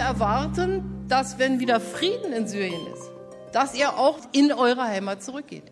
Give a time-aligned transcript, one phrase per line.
[0.00, 3.10] Wir erwarten, dass wenn wieder Frieden in Syrien ist,
[3.52, 5.70] dass ihr auch in eure Heimat zurückgeht.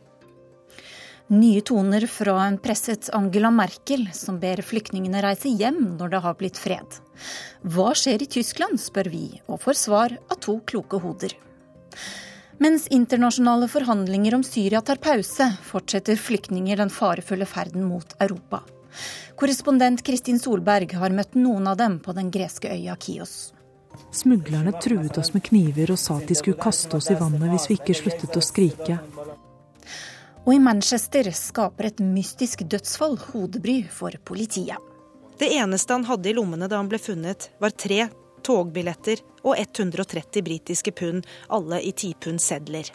[1.29, 6.37] Nye toner fra en presset Angela Merkel, som ber flyktningene reise hjem når det har
[6.37, 7.01] blitt fred.
[7.65, 11.33] Hva skjer i Tyskland, spør vi, og får svar av to kloke hoder.
[12.61, 18.61] Mens internasjonale forhandlinger om Syria tar pause, fortsetter flyktninger den farefulle ferden mot Europa.
[19.41, 23.55] Korrespondent Kristin Solberg har møtt noen av dem på den greske øya Kios.
[24.15, 27.69] Smuglerne truet oss med kniver og sa at de skulle kaste oss i vannet hvis
[27.71, 28.99] vi ikke sluttet å skrike.
[30.47, 34.79] Og i Manchester skaper et mystisk dødsfall hodebry for politiet.
[35.39, 38.09] Det eneste han hadde i lommene da han ble funnet, var tre
[38.47, 42.91] togbilletter og 130 britiske pund, alle i 10 pund sedler.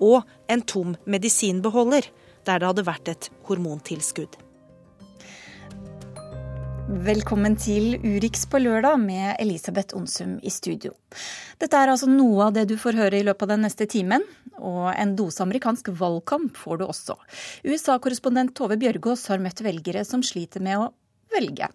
[0.00, 2.08] Og en tom medisinbeholder,
[2.48, 4.38] der det hadde vært et hormontilskudd.
[6.90, 10.90] Velkommen til Urix på lørdag med Elisabeth Onsum i studio.
[11.62, 14.24] Dette er altså noe av det du får høre i løpet av den neste timen.
[14.58, 17.14] Og en dose amerikansk valgkamp får du også.
[17.62, 20.88] USA-korrespondent Tove Bjørgaas har møtt velgere som sliter med å
[21.30, 21.70] velge.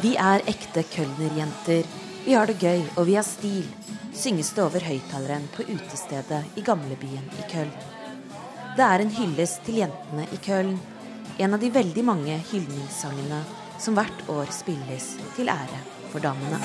[0.00, 1.90] Vi er ekte Kölner-jenter
[2.30, 3.64] vi har det gøy, og vi har stil,
[4.14, 7.72] synges det over høyttaleren på utestedet i gamlebyen i Köln.
[8.76, 10.76] Det er en hyllest til jentene i Köln,
[11.42, 13.40] en av de veldig mange hyldningssangene
[13.82, 16.62] som hvert år spilles til ære for damene.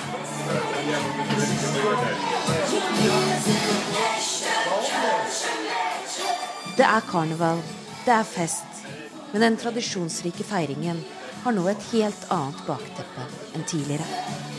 [6.78, 7.66] Det er karneval,
[8.06, 8.86] det er fest,
[9.34, 11.02] men den tradisjonsrike feiringen
[11.42, 14.54] har nå et helt annet bakteppe enn tidligere.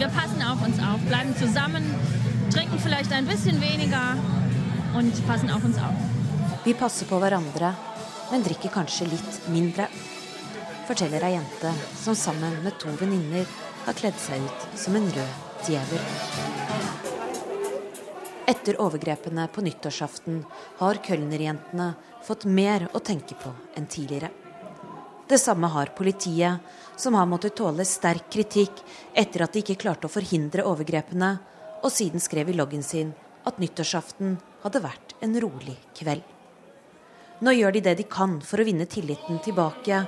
[0.00, 1.84] Wir passen auf uns auf, bleiben zusammen,
[2.50, 4.16] trinken vielleicht ein bisschen weniger
[4.96, 5.92] und passen auf uns auf.
[6.64, 7.74] Vi passer på hverandre,
[8.30, 9.90] men drikker kanskje litt mindre.
[10.88, 13.44] Forteller ei jente som sammen med to venninner
[13.84, 16.08] har kledd seg ut som en rød djevel.
[18.48, 20.46] Etter overgrepene på nyttårsaften
[20.80, 21.92] har Kölner-jentene
[22.24, 24.32] fått mer å tenke på enn tidligere.
[25.28, 26.56] Det samme har politiet,
[27.00, 28.82] som har måttet tåle sterk kritikk
[29.16, 31.30] etter at de ikke klarte å forhindre overgrepene,
[31.80, 33.14] og siden skrev i loggen sin
[33.48, 36.26] at nyttårsaften hadde vært en rolig kveld.
[37.40, 40.02] Nå gjør de det de kan for å vinne tilliten tilbake,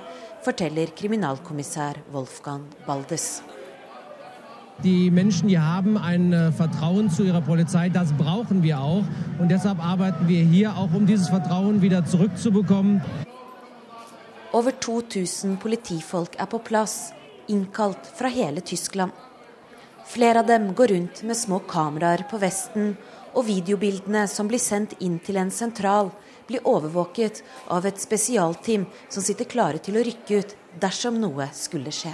[0.44, 3.41] forteller kriminalkommissær Wolfgang Baldes.
[4.84, 9.04] Die Menschen hier haben ein äh, Vertrauen zu ihrer Polizei, das brauchen wir auch.
[9.38, 13.00] Und deshalb arbeiten wir hier auch, um dieses Vertrauen wieder zurückzubekommen.
[14.52, 17.14] Over 2000 politifolk er på plass,
[17.48, 19.12] innkalt fra hele Tyskland.
[20.04, 22.91] Flere av dem går rundt med små kameraer på vesten,
[23.32, 26.10] og videobildene som blir sendt inn til en sentral,
[26.44, 27.41] blir overvåket
[27.72, 30.52] av et spesialteam som sitter klare til å rykke ut
[30.82, 32.12] dersom noe skulle skje.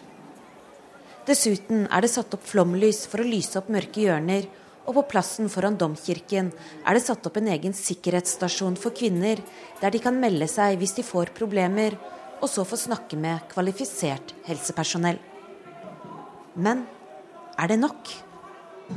[1.27, 4.47] Dessuten er det satt opp flomlys for å lyse opp mørke hjørner,
[4.87, 6.53] og på plassen foran domkirken
[6.87, 9.43] er det satt opp en egen sikkerhetsstasjon for kvinner,
[9.82, 11.98] der de kan melde seg hvis de får problemer,
[12.41, 15.19] og så få snakke med kvalifisert helsepersonell.
[16.56, 16.87] Men
[17.59, 18.09] er det nok?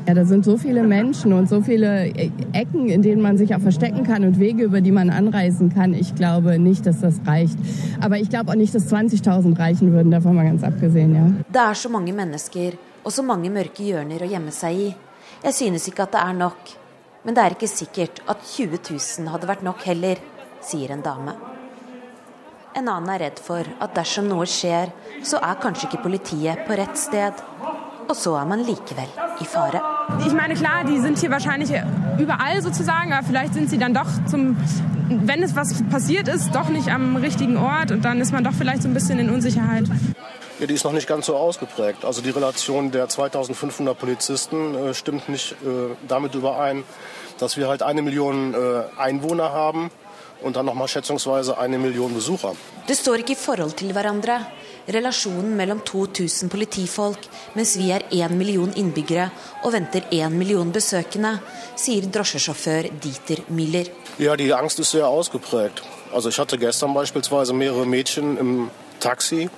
[0.07, 2.13] Ja, det sind so viele Menschen und so viele
[2.53, 5.93] Ecken, in denen man sich auch verstecken kann und Wege, über die man anreisen kann.
[5.93, 7.57] Ich glaube nicht, dass das reicht.
[7.99, 11.25] Aber ich glaube auch nicht, dass 20.000 reichen würden, davon mal ganz abgesehen, ja.
[11.49, 14.95] Det er så mange mennesker og så mange mørke hjørner å gjemme seg i.
[15.43, 16.75] Jeg synes ikke at det er nok.
[17.25, 20.17] Men det er ikke sikkert at 20 000 hadde vært nok heller,
[20.61, 21.50] sier en dame.
[22.73, 24.91] En annen er redd for at dersom noe skjer,
[25.27, 27.41] så er kanskje ikke politiet på rett sted.
[28.07, 29.09] Og så er man likevel
[29.41, 29.81] i fare.
[30.25, 31.71] Ich meine, klar, die sind hier wahrscheinlich
[32.17, 34.57] überall sozusagen, aber vielleicht sind sie dann doch zum,
[35.09, 38.53] wenn es was passiert ist, doch nicht am richtigen Ort und dann ist man doch
[38.53, 39.85] vielleicht so ein bisschen in Unsicherheit.
[40.59, 42.05] Ja, die ist noch nicht ganz so ausgeprägt.
[42.05, 46.83] Also die Relation der 2500 Polizisten äh, stimmt nicht äh, damit überein,
[47.39, 49.91] dass wir halt eine Million äh, Einwohner haben
[50.41, 52.55] und dann nochmal schätzungsweise eine Million Besucher.
[52.87, 54.39] Det står ikke i forhold til hverandre,
[54.89, 59.29] relasjonen mellom 2000 politifolk, mens vi er én million innbyggere
[59.63, 61.39] og venter én million besøkende,
[61.75, 63.87] sier drosjesjåfør Dieter Müller.
[64.19, 65.83] Ja, die Angst ist sehr ausgeprägt.
[66.13, 69.49] Also ich hatte gestern beispielsweise mehrere Mädchen im Taxi.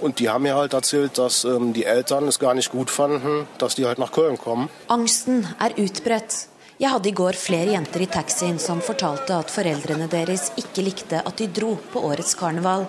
[0.00, 3.46] Und die haben mir halt erzählt, dass ähm, die Eltern es gar nicht gut fanden,
[3.58, 4.68] dass die halt nach Köln kommen.
[4.86, 6.48] Angsten er utbredt.
[6.74, 11.20] Jeg hadde i går flere jenter i taxien som fortalte at foreldrene deres ikke likte
[11.22, 12.88] at de dro på årets karneval.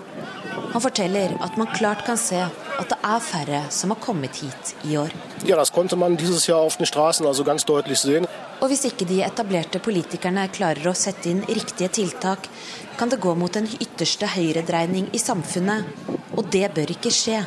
[0.72, 4.72] Han forteller at man klart kan se at det er færre som har kommet hit
[4.90, 5.14] i år.
[5.46, 8.26] Ja, das konnte man dieses Jahr auf den Straßen also ganz deutlich sehen.
[8.60, 12.50] Og hvis ikke de etablerte politikerne klarer å sette inn riktige tiltak,
[12.98, 15.86] kan det gå mot en ytterste høyredreining i samfunnet.
[16.34, 17.44] Og det bør ikke skje,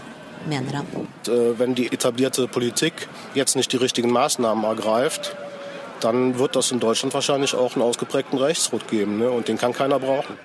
[0.46, 0.86] mener han.
[1.26, 5.34] Hvis wenn die etablierte Politik jetzt nicht die richtigen Maßnahmen ergreift,
[6.00, 9.18] dann wird das in Deutschland wahrscheinlich auch einen ausgeprägten Rechtsruck geben.
[9.18, 9.30] Ne?
[9.30, 10.36] Und den kann keiner brauchen.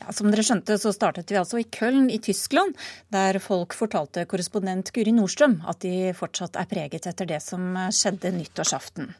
[0.00, 2.76] Ja, som dere skjønte, så startet vi altså i Köln i Tyskland,
[3.12, 8.32] der folk fortalte korrespondent Guri Nordstrøm at de fortsatt er preget etter det som skjedde
[8.32, 9.12] nyttårsaften.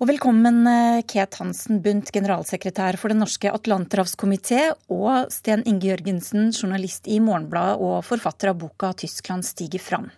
[0.00, 0.64] Og velkommen,
[1.04, 7.80] Ket Hansen Bundt, generalsekretær for Den norske atlanterhavskomité, og Sten Inge Jørgensen, journalist i Morgenbladet
[7.84, 10.08] og forfatter av boka 'Tyskland stiger fram'.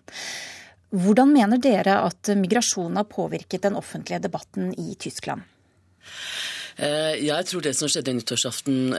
[0.93, 5.41] Hvordan mener dere at migrasjon har påvirket den offentlige debatten i Tyskland?
[6.73, 8.95] Jeg tror det som skjedde nyttårsaften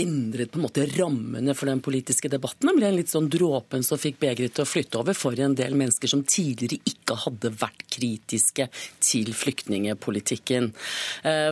[0.00, 2.70] endret på en måte rammene for den politiske debatten.
[2.70, 5.56] Det ble en litt sånn dråpen som fikk begeret til å flytte over for en
[5.58, 8.68] del mennesker som tidligere ikke hadde vært kritiske
[9.04, 10.70] til flyktningepolitikken.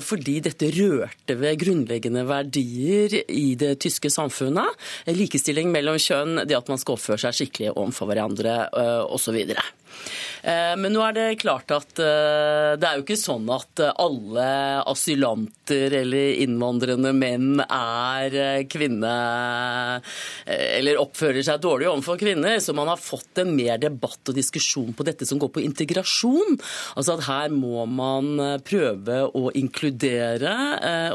[0.09, 4.89] Fordi dette rørte ved grunnleggende verdier i det tyske samfunnet.
[5.13, 8.63] Likestilling mellom kjønn, det at man skal oppføre seg skikkelig overfor hverandre
[9.13, 9.43] osv.
[10.47, 14.47] Men nå er det klart at det er jo ikke sånn at alle
[14.87, 19.15] asylanter eller innvandrende menn er kvinne...
[20.47, 22.61] Eller oppfører seg dårlig overfor kvinner.
[22.63, 26.59] Så man har fått en mer debatt og diskusjon på dette som går på integrasjon.
[26.95, 30.55] Altså at her må man prøve å inkludere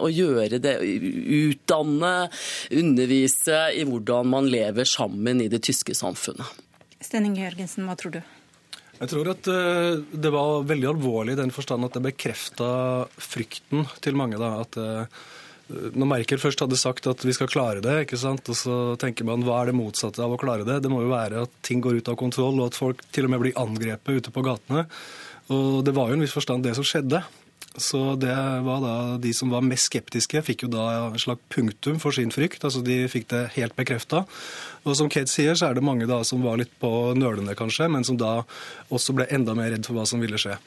[0.02, 2.28] og gjøre det Utdanne,
[2.76, 6.48] undervise i hvordan man lever sammen i det tyske samfunnet.
[7.02, 8.22] Stenning Jørgensen, hva tror du?
[9.02, 9.48] Jeg tror at
[10.14, 12.68] det var veldig alvorlig i den forstand at det bekrefta
[13.18, 14.38] frykten til mange.
[14.38, 14.78] da, at
[15.72, 18.48] når Merkel først hadde sagt at vi skal klare det, ikke sant?
[18.52, 20.80] og så tenker man hva er det motsatte av å klare det?
[20.84, 23.34] Det må jo være at ting går ut av kontroll, og at folk til og
[23.34, 24.86] med blir angrepet ute på gatene.
[25.52, 27.24] Og det var jo en viss forstand det som skjedde.
[27.80, 28.34] Så det
[28.66, 32.32] var da De som var mest skeptiske, fikk jo da en slags punktum for sin
[32.32, 32.64] frykt.
[32.64, 34.26] altså De fikk det helt bekrefta.
[34.84, 37.88] Og som Kate sier, så er det mange da som var litt på nølende, kanskje,
[37.92, 38.42] men som da
[38.92, 40.58] også ble enda mer redd for hva som ville skje.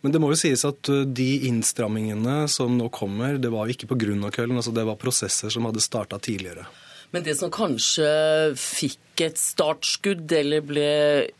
[0.00, 3.90] Men det må jo sies at de innstrammingene som nå kommer, det var jo ikke
[3.92, 4.30] pga.
[4.30, 6.66] køllen, altså Det var prosesser som hadde starta tidligere.
[7.14, 8.10] Men det som kanskje
[8.58, 10.88] fikk et startskudd eller ble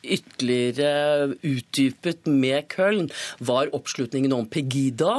[0.06, 3.08] ytterligere utdypet med Köln,
[3.42, 5.16] var oppslutningen om Pegida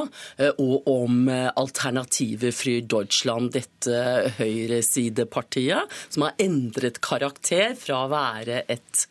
[0.54, 9.10] og om Alternativet Fryr Deutschland, dette høyresidepartiet, som har endret karakter fra å være et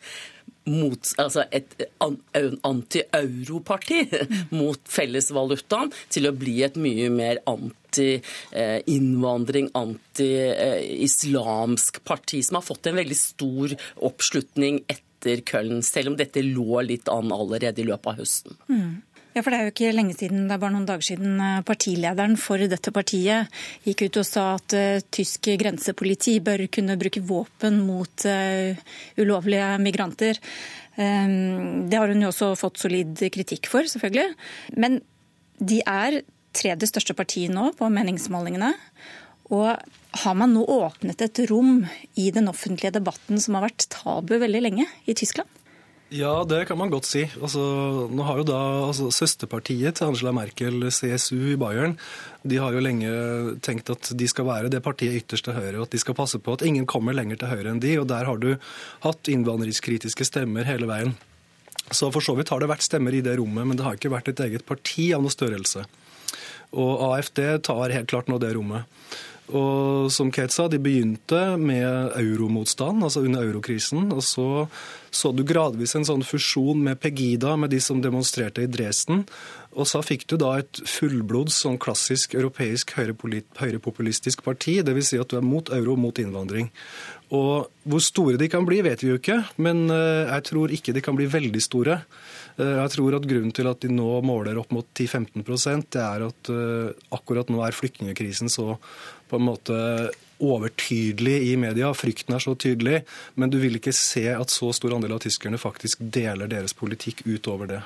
[0.65, 4.09] mot, altså et anti-europarti
[4.59, 12.99] mot fellesvalutaen til å bli et mye mer anti-innvandring, anti-islamsk parti, som har fått en
[13.01, 13.67] veldig stor
[14.09, 18.53] oppslutning etter Köln, selv om dette lå litt an allerede i løpet av høsten.
[18.69, 18.93] Mm.
[19.35, 22.37] Ja, for Det er jo ikke lenge siden, det er bare noen dager siden partilederen
[22.39, 23.51] for dette partiet
[23.83, 28.79] gikk ut og sa at uh, tysk grensepoliti bør kunne bruke våpen mot uh,
[29.19, 30.39] ulovlige migranter.
[30.95, 34.37] Um, det har hun jo også fått solid kritikk for, selvfølgelig.
[34.79, 35.01] Men
[35.59, 36.21] de er
[36.55, 38.71] tredje største parti nå på meningsmålingene.
[39.51, 39.67] Og
[40.23, 41.81] har man nå åpnet et rom
[42.15, 45.51] i den offentlige debatten som har vært tabu veldig lenge i Tyskland?
[46.13, 47.23] Ja, det kan man godt si.
[47.41, 47.59] Altså,
[48.13, 51.95] nå har jo da altså, Søsterpartiet til Angela Merkel, CSU i Bayern,
[52.45, 53.09] de har jo lenge
[53.65, 56.37] tenkt at de skal være det partiet ytterst til høyre, og at de skal passe
[56.37, 57.95] på at ingen kommer lenger til høyre enn de.
[57.97, 58.51] og Der har du
[59.01, 61.15] hatt innvandringskritiske stemmer hele veien.
[61.89, 64.13] Så for så vidt har det vært stemmer i det rommet, men det har ikke
[64.13, 65.87] vært et eget parti av noe størrelse.
[66.77, 68.85] Og AFD tar helt klart nå det rommet.
[69.53, 74.09] Og som Kate sa, de begynte med euromotstand, altså under eurokrisen.
[74.15, 74.47] Og så
[75.15, 79.23] så du gradvis en sånn fusjon med Pegida, med de som demonstrerte i Dresden.
[79.75, 84.81] Og så fikk du da et fullblods, sånn klassisk europeisk høyrepopulistisk parti.
[84.83, 85.13] Dvs.
[85.13, 86.67] Si at du er mot euro mot innvandring.
[87.35, 89.39] Og hvor store de kan bli, vet vi jo ikke.
[89.55, 92.01] Men jeg tror ikke de kan bli veldig store.
[92.55, 95.43] Jeg tror at grunnen til at de nå måler opp mot 10-15
[95.91, 96.51] det er at
[97.11, 98.77] akkurat nå er flyktningkrisen så
[99.27, 99.75] på en måte
[100.43, 101.91] overtydelig i media.
[101.95, 103.03] Frykten er så tydelig.
[103.35, 107.25] Men du vil ikke se at så stor andel av tyskerne faktisk deler deres politikk
[107.27, 107.81] utover det.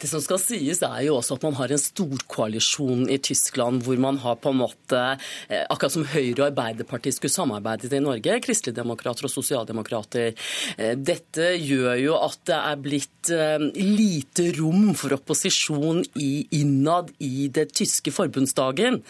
[0.00, 3.98] Det som skal sies, er jo også at man har en storkoalisjon i Tyskland hvor
[4.00, 5.02] man har på en måte,
[5.48, 10.34] eh, akkurat som Høyre og Arbeiderpartiet skulle samarbeidet i Norge, kristeligdemokrater og sosialdemokrater.
[10.76, 17.12] Eh, dette gjør jo at det er blitt eh, lite rom for opposisjon i, innad
[17.24, 19.00] i det tyske forbundsdagen.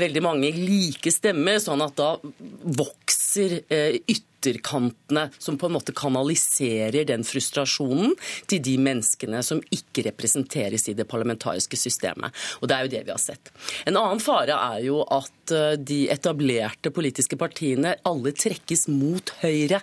[0.00, 2.10] Veldig mange like stemmer, sånn at da
[2.80, 8.14] vokser ytterligere ytterkantene som på en måte kanaliserer den frustrasjonen
[8.48, 12.32] til de menneskene som ikke representeres i det parlamentariske systemet.
[12.60, 13.52] Og det er jo det vi har sett.
[13.86, 19.82] En annen fare er jo at eh, de etablerte politiske partiene alle trekkes mot høyre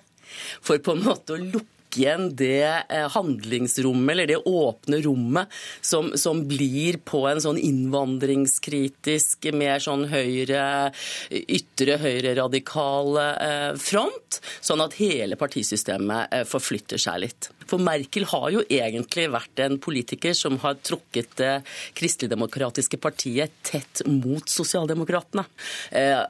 [0.62, 5.48] for på en måte å lukke igjen det eh, handlingsrommet, eller det åpne rommet,
[5.82, 10.92] som, som blir på en sånn innvandringskritisk, mer sånn høyre,
[11.32, 17.52] ytre høyreradikal eh, front, sånn at hele partisystemet eh, forflytter seg litt.
[17.68, 21.54] For Merkel har jo egentlig vært en politiker som har trukket det
[22.00, 25.44] kristeligdemokratiske partiet tett mot sosialdemokratene.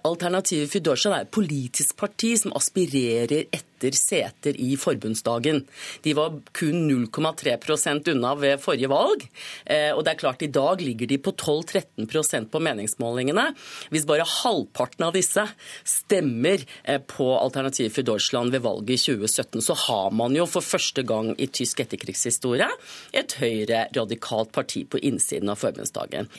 [0.07, 5.63] Alternativet for er et politisk parti som aspirerer etter seter i forbundsdagen.
[6.03, 9.25] De var kun 0,3 unna ved forrige valg.
[9.65, 13.49] Eh, og det er klart, i dag ligger de på 12-13% på meningsmålingene.
[13.93, 15.45] Hvis bare halvparten av disse
[15.87, 20.65] stemmer eh, på Alternativ for Deutschland ved valget i 2017, så har man jo for
[20.65, 22.69] første gang i tysk etterkrigshistorie
[23.17, 26.29] et høyre-radikalt parti på innsiden av forbundsdagen.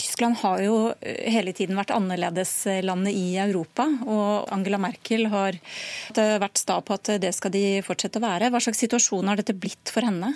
[0.00, 5.58] Tyskland har jo eh, hele tiden vært annerledeslandet i Europa, og Angela Merkel har
[6.12, 8.50] vært sta på at det skal de fortsette å være.
[8.52, 10.32] Hva slags situasjon har dette blitt for henne?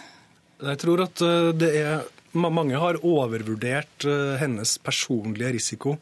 [0.61, 5.95] Jeg tror at eh, det er Mange har overvurdert eh, hennes personlige risiko.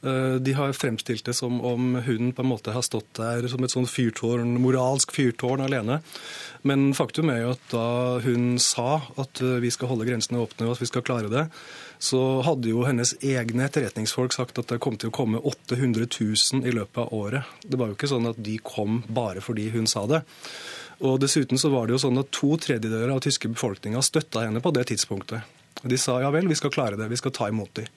[0.00, 3.60] Eh, de har fremstilt det som om hun på en måte har stått der som
[3.66, 5.98] et sånn fyrtårn, moralsk fyrtårn alene.
[6.64, 7.88] Men faktum er jo at da
[8.24, 11.44] hun sa at vi skal holde grensene åpne og at vi skal klare det,
[12.04, 16.68] så hadde jo hennes egne etterretningsfolk sagt at det kom til å komme 800 000
[16.68, 17.54] i løpet av året.
[17.64, 20.20] Det var jo ikke sånn at de kom bare fordi hun sa det.
[21.04, 24.62] Og Dessuten så var det jo sånn at to tredjedeler av tyske befolkninga støtta henne
[24.64, 25.48] på det tidspunktet.
[25.82, 27.88] De sa ja vel, vi skal klare det, vi skal ta imot dem.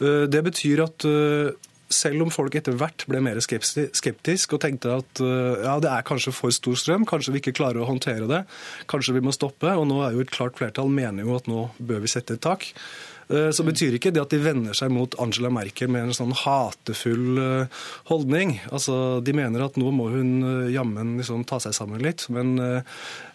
[0.00, 1.54] Eh, det betyr at eh,
[1.94, 6.06] selv om folk etter hvert ble mer skeptisk og tenkte at eh, ja, det er
[6.06, 8.42] kanskje for stor strøm, kanskje vi ikke klarer å håndtere det,
[8.90, 11.68] kanskje vi må stoppe, og nå er jo et klart flertall mener jo at nå
[11.78, 12.72] bør vi sette et tak,
[13.28, 17.40] så betyr ikke det at de vender seg mot Angela Merkel med en sånn hatefull
[17.40, 18.58] eh, holdning.
[18.70, 22.26] Altså, De mener at nå må hun eh, jammen liksom ta seg sammen litt.
[22.34, 22.56] Men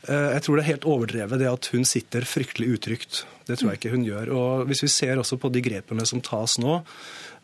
[0.10, 3.24] jeg tror det er helt overdrevet det at hun sitter fryktelig utrygt.
[3.48, 4.32] Det tror jeg ikke hun gjør.
[4.36, 6.80] Og Hvis vi ser også på de grepene som tas nå,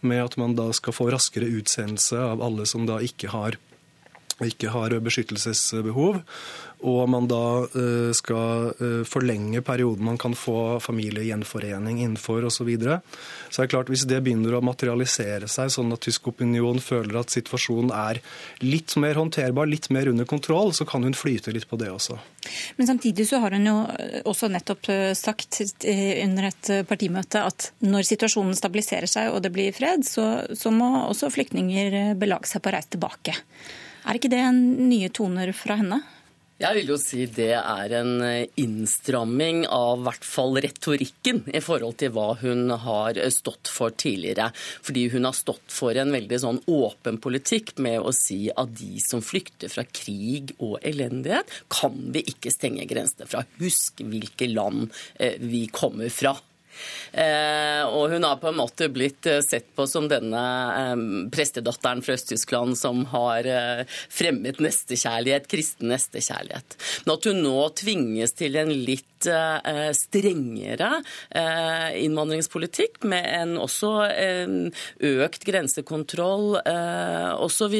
[0.05, 3.57] med at man da skal få raskere utsendelse av alle som da ikke har
[4.43, 6.19] ikke har beskyttelsesbehov,
[6.85, 12.55] og man da eh, skal eh, forlenge perioden man kan få familiegjenforening innenfor osv.
[12.55, 13.01] Så, videre.
[13.53, 17.19] så er det klart, hvis det begynner å materialisere seg, sånn at tysk opinion føler
[17.19, 18.19] at situasjonen er
[18.63, 22.17] litt mer håndterbar, litt mer under kontroll, så kan hun flyte litt på det også.
[22.79, 23.75] Men samtidig så har hun jo
[24.25, 29.75] også nettopp eh, sagt under et partimøte at når situasjonen stabiliserer seg og det blir
[29.75, 33.37] fred, så, så må også flyktninger belage seg på å reise tilbake.
[34.05, 36.03] Er ikke det nye toner fra henne?
[36.55, 41.97] Jeg vil jo si det er en eh, innstramming av hvert fall retorikken i forhold
[41.99, 44.53] til hva hun har stått for tidligere.
[44.85, 49.03] Fordi hun har stått for en veldig sånn åpen politikk med å si at de
[49.03, 53.43] som flykter fra krig og elendighet, kan vi ikke stenge grensene fra.
[53.59, 56.37] Husk hvilke land eh, vi kommer fra.
[57.15, 60.41] Eh, og hun har på en måte blitt eh, sett på som denne
[60.81, 60.95] eh,
[61.31, 63.47] prestedatteren fra Øst-Tyskland som har
[64.11, 66.77] fremmet nestekjærlighet, kristen nestekjærlighet.
[67.05, 70.89] Men at hun nå tvinges til en litt strengere
[71.97, 73.89] innvandringspolitikk, med en også
[75.07, 76.59] økt grensekontroll
[77.41, 77.75] osv.,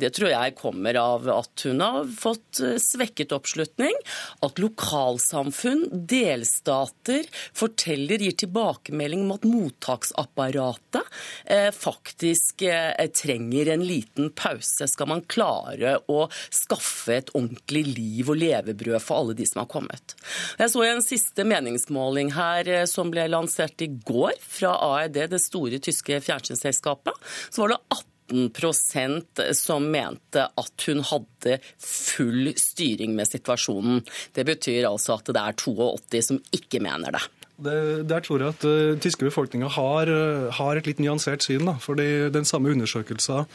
[0.00, 3.94] det tror jeg kommer av at hun har fått svekket oppslutning,
[4.42, 11.08] at lokalsamfunn, delstater, forteller Høyre gir tilbakemelding om at mottaksapparatet
[11.50, 14.86] eh, faktisk eh, trenger en liten pause.
[14.86, 19.70] Skal man klare å skaffe et ordentlig liv og levebrød for alle de som har
[19.72, 20.14] kommet.
[20.60, 25.42] Jeg så en siste meningsmåling her eh, som ble lansert i går fra AED, det
[25.42, 27.18] store tyske fjernsynsselskapet.
[27.50, 27.82] Så var det
[28.30, 34.04] 18% som mente at hun hadde full styring med situasjonen.
[34.38, 37.26] Det betyr altså at det er 82 som ikke mener det.
[37.54, 41.70] Det, der tror jeg at uh, tyske befolkninga har, uh, har, et litt nyansert syn.
[41.82, 43.46] Fordi den samme undersøkelsen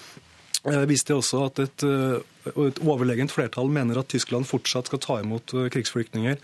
[0.90, 1.84] viste også at et,
[2.52, 6.36] et, overlegent flertall mener at Tyskland fortsatt skal ta imot krigsflyktninger.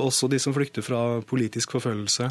[0.00, 2.30] Også de som flykter fra politisk forfølgelse.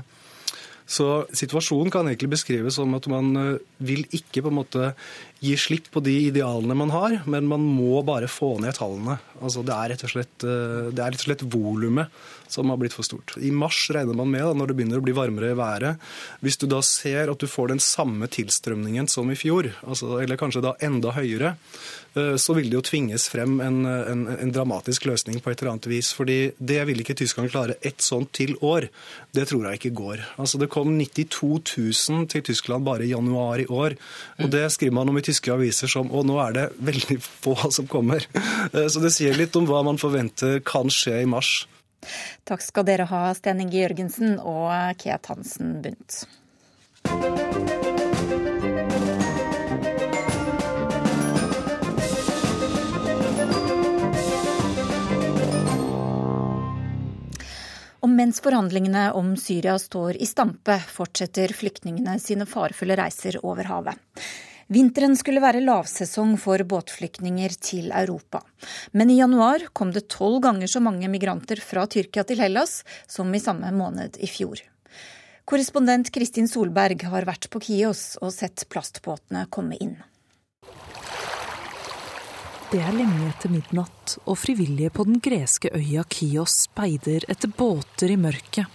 [0.89, 1.05] Så
[1.37, 3.29] situasjonen kan egentlig beskrives som at man
[3.77, 4.89] vil ikke på en måte
[5.37, 9.19] gi slipp på de idealene man har, men man må bare få ned tallene.
[9.37, 12.09] Altså, det er rett og slett, det er rett og slett volumet
[12.51, 13.35] som har blitt for stort.
[13.37, 16.09] I mars regner man med, da, når det begynner å bli varmere i været,
[16.43, 20.39] hvis du da ser at du får den samme tilstrømningen som i fjor, altså, eller
[20.39, 21.55] kanskje da enda høyere,
[22.17, 25.75] eh, så vil det jo tvinges frem en, en, en, dramatisk løsning på et eller
[25.75, 26.11] annet vis.
[26.17, 28.89] fordi det vil ikke Tyskland klare ett sånt til år.
[29.35, 30.25] Det tror jeg ikke går.
[30.41, 31.61] Altså, det kom 92
[32.09, 33.95] 000 til Tyskland bare i januar i år.
[34.39, 37.55] og Det skriver man om i tyske aviser som Og nå er det veldig få
[37.71, 38.25] som kommer.
[38.69, 41.63] Eh, så det sier litt om hva man forventer kan skje i mars.
[42.47, 46.23] Takk skal dere ha, Sten Inge Jørgensen og Keat Hansen Bundt.
[57.99, 63.99] Og mens forhandlingene om Syria står i stampe, fortsetter flyktningene sine farefulle reiser over havet.
[64.69, 68.43] Vinteren skulle være lavsesong for båtflyktninger til Europa.
[68.93, 73.33] Men i januar kom det tolv ganger så mange migranter fra Tyrkia til Hellas som
[73.33, 74.61] i samme måned i fjor.
[75.49, 79.97] Korrespondent Kristin Solberg har vært på Kios og sett plastbåtene komme inn.
[82.69, 88.13] Det er lenge etter midnatt, og frivillige på den greske øya Kios speider etter båter
[88.13, 88.69] i mørket.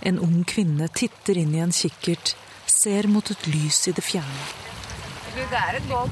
[0.00, 4.72] En ung kvinne titter inn i en kikkert, ser mot et lys i det fjerne.
[5.34, 6.10] Det er et bål.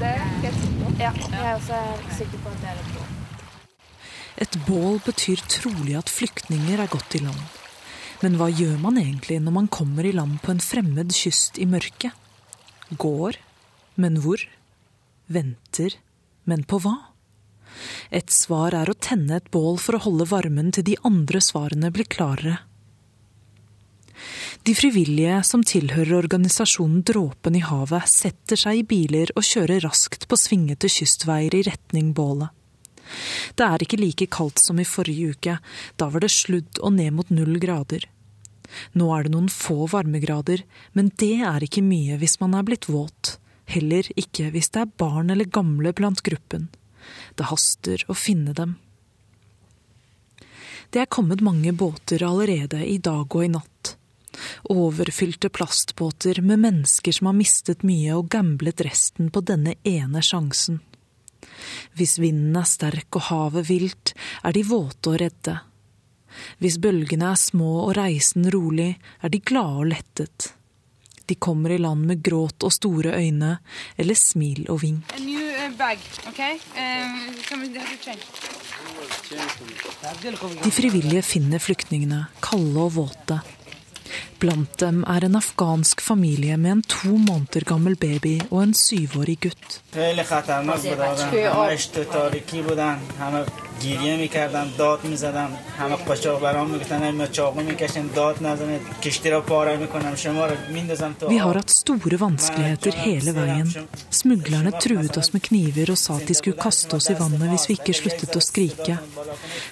[0.00, 1.78] Det er helt sikker Ja, jeg er også
[2.16, 3.08] sikker på at det er et bål.
[4.44, 7.42] Et bål betyr trolig at flyktninger er gått i land.
[8.22, 11.66] Men hva gjør man egentlig når man kommer i land på en fremmed kyst i
[11.68, 12.16] mørket?
[12.96, 13.36] Går,
[14.00, 14.40] men hvor?
[15.28, 15.98] Venter,
[16.48, 16.96] men på hva?
[18.08, 21.92] Et svar er å tenne et bål for å holde varmen til de andre svarene
[21.92, 22.56] blir klarere.
[24.62, 30.26] De frivillige som tilhører organisasjonen Dråpen i havet, setter seg i biler og kjører raskt
[30.28, 32.52] på svingete kystveier i retning bålet.
[33.56, 35.56] Det er ikke like kaldt som i forrige uke,
[35.96, 38.04] da var det sludd og ned mot null grader.
[38.92, 42.90] Nå er det noen få varmegrader, men det er ikke mye hvis man er blitt
[42.92, 43.38] våt.
[43.68, 46.68] Heller ikke hvis det er barn eller gamle blant gruppen.
[47.36, 48.76] Det haster å finne dem.
[50.92, 53.77] Det er kommet mange båter allerede i dag og i natt.
[54.70, 60.80] Overfylte plastbåter med mennesker som har mistet mye og gamblet resten på denne ene sjansen.
[61.98, 64.14] Hvis vinden er sterk og havet vilt,
[64.44, 65.56] er de våte og redde.
[66.62, 70.52] Hvis bølgene er små og reisen rolig, er de glade og lettet.
[71.28, 73.58] De kommer i land med gråt og store øyne,
[74.00, 75.12] eller smil og vink.
[80.64, 83.42] De frivillige finner flyktningene, kalde og våte.
[84.38, 89.38] Blant dem er en afghansk familie med en to måneder gammel baby og en syvårig
[89.42, 89.80] gutt.
[93.83, 99.41] گریه میکردن داد میزدن همه قاچاق برام میگفتن ما چاقو میکشن داد نزنید کشتی را
[99.41, 103.67] پاره میکنم شما را میندازم تو Vi har hatt store vanskeligheter hele veien.
[104.09, 107.67] Smuglerne truet oss med kniver og sa at de skulle kaste oss i vannet hvis
[107.69, 108.95] vi ikke sluttet å skrike.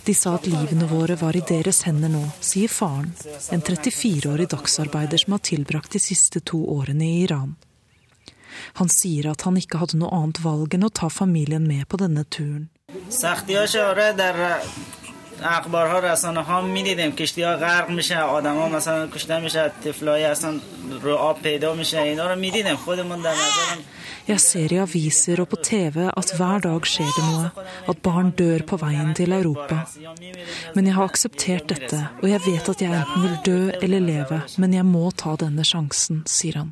[0.08, 3.12] De sa at livene våre var i deres hender nå, sier faren,
[3.54, 7.56] en 34-årig dagsarbeider som har tilbrakt de siste to årene i Iran.
[8.80, 12.00] Han sier at han ikke hadde noe annet valg enn å ta familien med på
[12.04, 12.70] denne turen.
[13.10, 14.36] سختی آره در
[15.44, 20.60] اخبارها رسانه ها میدیدیم کشتی ها غرق میشه آدم ها مثلا کشته میشه تفلایی اصلا
[21.02, 23.84] رو آب پیدا میشه اینا رو میدیدیم خودمون در نظرم
[24.28, 27.48] Jeg ser i aviser og på TV at hver dag skjer det noe,
[27.90, 29.80] at barn dør på veien til Europa.
[30.76, 34.42] Men jeg har akseptert dette, og jeg vet at jeg enten vil dø eller leve,
[34.62, 36.70] men jeg må ta denne sjansen, sier han.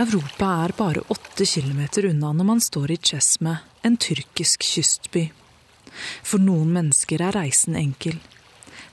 [0.00, 5.27] Europa er bare åtte kilometer unna når man står i Chesme, en tyrkisk kystby.
[6.23, 8.17] For noen mennesker er reisen enkel.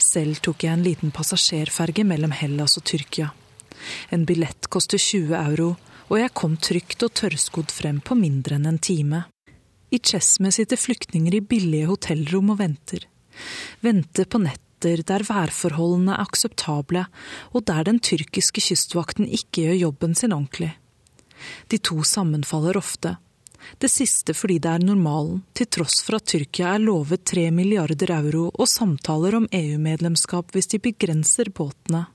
[0.01, 3.31] Selv tok jeg en liten passasjerferge mellom Hellas og Tyrkia.
[4.15, 5.75] En billett koster 20 euro,
[6.09, 9.25] og jeg kom trygt og tørrskodd frem på mindre enn en time.
[9.95, 13.07] I Chesme sitter flyktninger i billige hotellrom og venter.
[13.85, 17.07] Venter på netter der værforholdene er akseptable,
[17.57, 20.75] og der den tyrkiske kystvakten ikke gjør jobben sin ordentlig.
[21.71, 23.17] De to sammenfaller ofte.
[23.79, 28.13] Det siste fordi det er normalen, til tross for at Tyrkia er lovet 3 milliarder
[28.17, 32.07] euro og samtaler om EU-medlemskap hvis de begrenser båtene.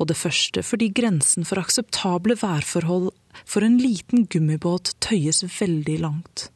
[0.00, 3.10] Og det første fordi grensen for akseptable værforhold
[3.44, 6.48] for en liten gummibåt tøyes veldig langt.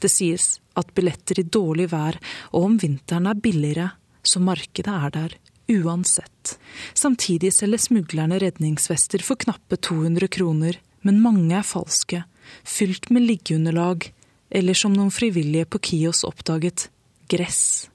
[0.00, 2.18] Det sies at billetter i dårlig vær
[2.52, 5.36] og om vinteren er billigere, så markedet er der
[5.72, 6.58] uansett.
[6.94, 12.22] Samtidig selger smuglerne redningsvester for knappe 200 kroner, men mange er falske,
[12.64, 14.12] fylt med liggeunderlag,
[14.50, 16.88] eller som noen frivillige på Kios oppdaget,
[17.28, 17.88] gress.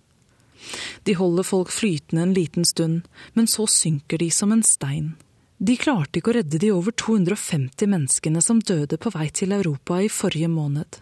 [1.04, 3.02] De holder folk flytende en liten stund,
[3.34, 5.16] men så synker de som en stein.
[5.58, 10.02] De klarte ikke å redde de over 250 menneskene som døde på vei til Europa
[10.04, 11.00] i forrige måned.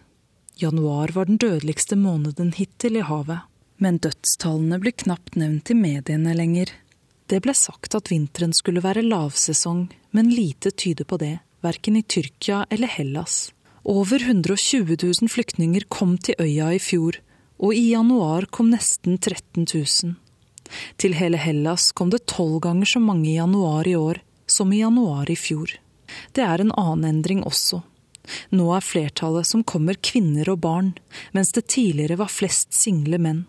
[0.56, 3.44] Januar var den dødeligste måneden hittil i havet.
[3.76, 6.70] Men dødstallene blir knapt nevnt i mediene lenger.
[7.28, 12.02] Det ble sagt at vinteren skulle være lavsesong, men lite tyder på det, verken i
[12.02, 13.52] Tyrkia eller Hellas.
[13.86, 17.20] Over 120 000 flyktninger kom til øya i fjor,
[17.62, 20.16] og i januar kom nesten 13 000.
[20.98, 24.80] Til hele Hellas kom det tolv ganger så mange i januar i år som i
[24.80, 25.70] januar i fjor.
[26.32, 27.82] Det er en annen endring også.
[28.50, 30.92] Nå er flertallet som kommer kvinner og barn,
[31.32, 33.44] mens det tidligere var flest single menn.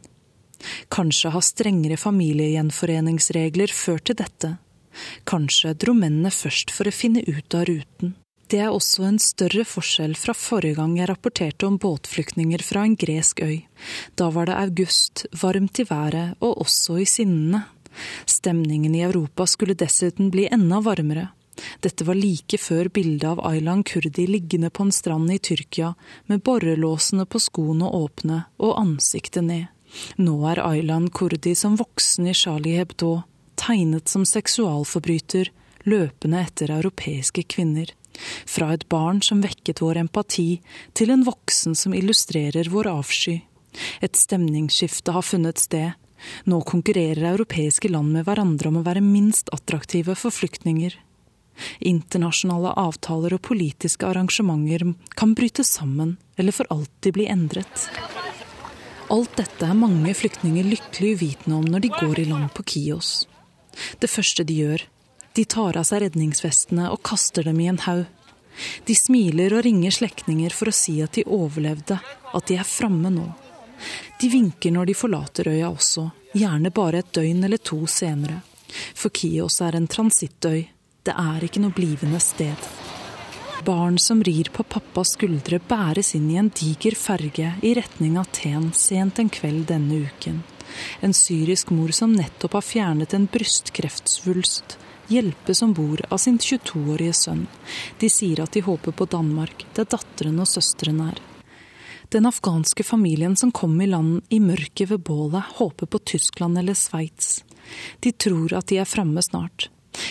[0.93, 4.55] Kanskje har strengere familiegjenforeningsregler ført til dette.
[5.29, 8.15] Kanskje dro mennene først for å finne ut av ruten.
[8.47, 12.95] Det er også en større forskjell fra forrige gang jeg rapporterte om båtflyktninger fra en
[12.95, 13.57] gresk øy.
[14.15, 17.65] Da var det august, varmt i været og også i sinnene.
[18.25, 21.27] Stemningen i Europa skulle dessuten bli enda varmere.
[21.81, 25.93] Dette var like før bildet av Aylan Kurdi liggende på en strand i Tyrkia
[26.29, 29.65] med borrelåsene på skoene åpne og ansiktet ned.
[30.21, 33.23] Nå er Aylan Kurdi som voksen i Charlie Hebdo,
[33.67, 35.51] tegnet som seksualforbryter,
[35.84, 37.91] løpende etter europeiske kvinner.
[38.47, 40.62] Fra et barn som vekket vår empati,
[40.93, 43.41] til en voksen som illustrerer vår avsky.
[44.01, 45.91] Et stemningsskifte har funnet sted.
[46.49, 50.95] Nå konkurrerer europeiske land med hverandre om å være minst attraktive for flyktninger.
[51.86, 57.89] Internasjonale avtaler og politiske arrangementer kan bryte sammen eller for alltid bli endret.
[59.13, 63.26] Alt dette er mange flyktninger lykkelig uvitende om når de går i land på Kios.
[64.01, 64.85] Det første de gjør,
[65.37, 68.05] de tar av seg redningsvestene og kaster dem i en haug.
[68.89, 71.99] De smiler og ringer slektninger for å si at de overlevde,
[72.33, 73.27] at de er framme nå.
[74.17, 78.41] De vinker når de forlater øya også, gjerne bare et døgn eller to senere.
[78.97, 80.65] For Kios er en transittøy,
[81.05, 82.67] det er ikke noe blivende sted.
[83.67, 88.71] Barn som rir på pappas skuldre, bæres inn i en diger ferge i retning Aten
[88.73, 90.41] sent en kveld denne uken.
[91.01, 94.77] En syrisk mor som nettopp har fjernet en brystkreftsvulst,
[95.08, 97.47] hjelpes om bord av sin 22-årige sønn.
[97.99, 101.21] De sier at de håper på Danmark, der datteren og søsteren er.
[102.10, 106.73] Den afghanske familien som kom i land i mørket ved bålet, håper på Tyskland eller
[106.73, 107.43] Sveits.
[107.99, 109.67] De tror at de er framme snart.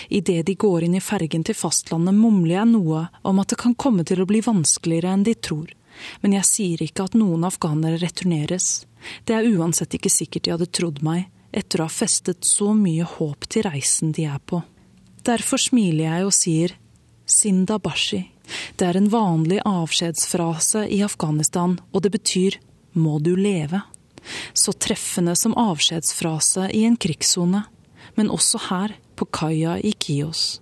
[0.09, 3.75] Idet de går inn i fergen til fastlandet, mumler jeg noe om at det kan
[3.75, 5.73] komme til å bli vanskeligere enn de tror.
[6.21, 8.85] Men jeg sier ikke at noen afghanere returneres.
[9.25, 13.07] Det er uansett ikke sikkert de hadde trodd meg, etter å ha festet så mye
[13.17, 14.63] håp til reisen de er på.
[15.27, 16.75] Derfor smiler jeg og sier
[17.27, 18.23] Sinda Bashi.
[18.79, 22.61] Det er en vanlig avskjedsfrase i Afghanistan, og det betyr
[22.95, 23.81] må du leve.
[24.55, 27.65] Så treffende som avskjedsfrase i en krigssone,
[28.15, 30.59] men også her, på kaia i Kios.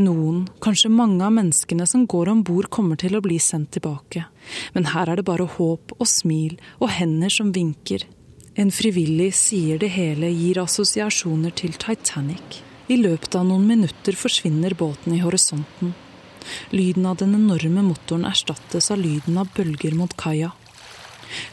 [0.00, 4.24] Noen, kanskje mange av menneskene som går om bord, kommer til å bli sendt tilbake.
[4.74, 8.06] Men her er det bare håp og smil og hender som vinker.
[8.56, 12.62] En frivillig sier det hele gir assosiasjoner til Titanic.
[12.88, 15.92] I løpet av noen minutter forsvinner båten i horisonten.
[16.70, 20.52] Lyden av den enorme motoren erstattes av lyden av bølger mot kaia.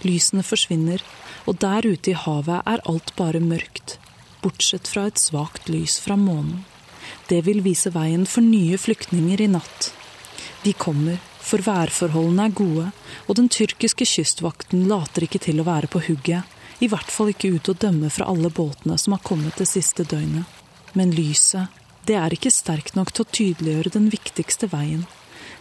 [0.05, 1.01] Lysene forsvinner,
[1.49, 3.97] og der ute i havet er alt bare mørkt,
[4.43, 6.61] bortsett fra et svakt lys fra månen.
[7.29, 9.91] Det vil vise veien for nye flyktninger i natt.
[10.63, 12.89] De kommer, for værforholdene er gode,
[13.27, 16.43] og den tyrkiske kystvakten later ikke til å være på hugget,
[16.83, 20.03] i hvert fall ikke ut å dømme fra alle båtene som har kommet det siste
[20.07, 20.47] døgnet.
[20.93, 21.71] Men lyset,
[22.07, 25.05] det er ikke sterkt nok til å tydeliggjøre den viktigste veien,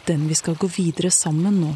[0.08, 1.74] den vi skal gå videre sammen nå.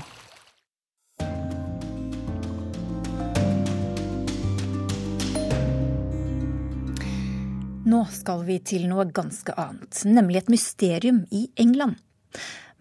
[7.87, 12.01] Nå skal vi til noe ganske annet, nemlig et mysterium i England.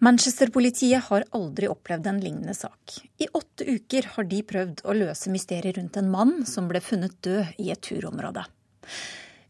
[0.02, 2.96] Manchester-politiet har aldri opplevd en lignende sak.
[3.22, 7.14] I åtte uker har de prøvd å løse mysteriet rundt en mann som ble funnet
[7.22, 8.42] død i et turområde.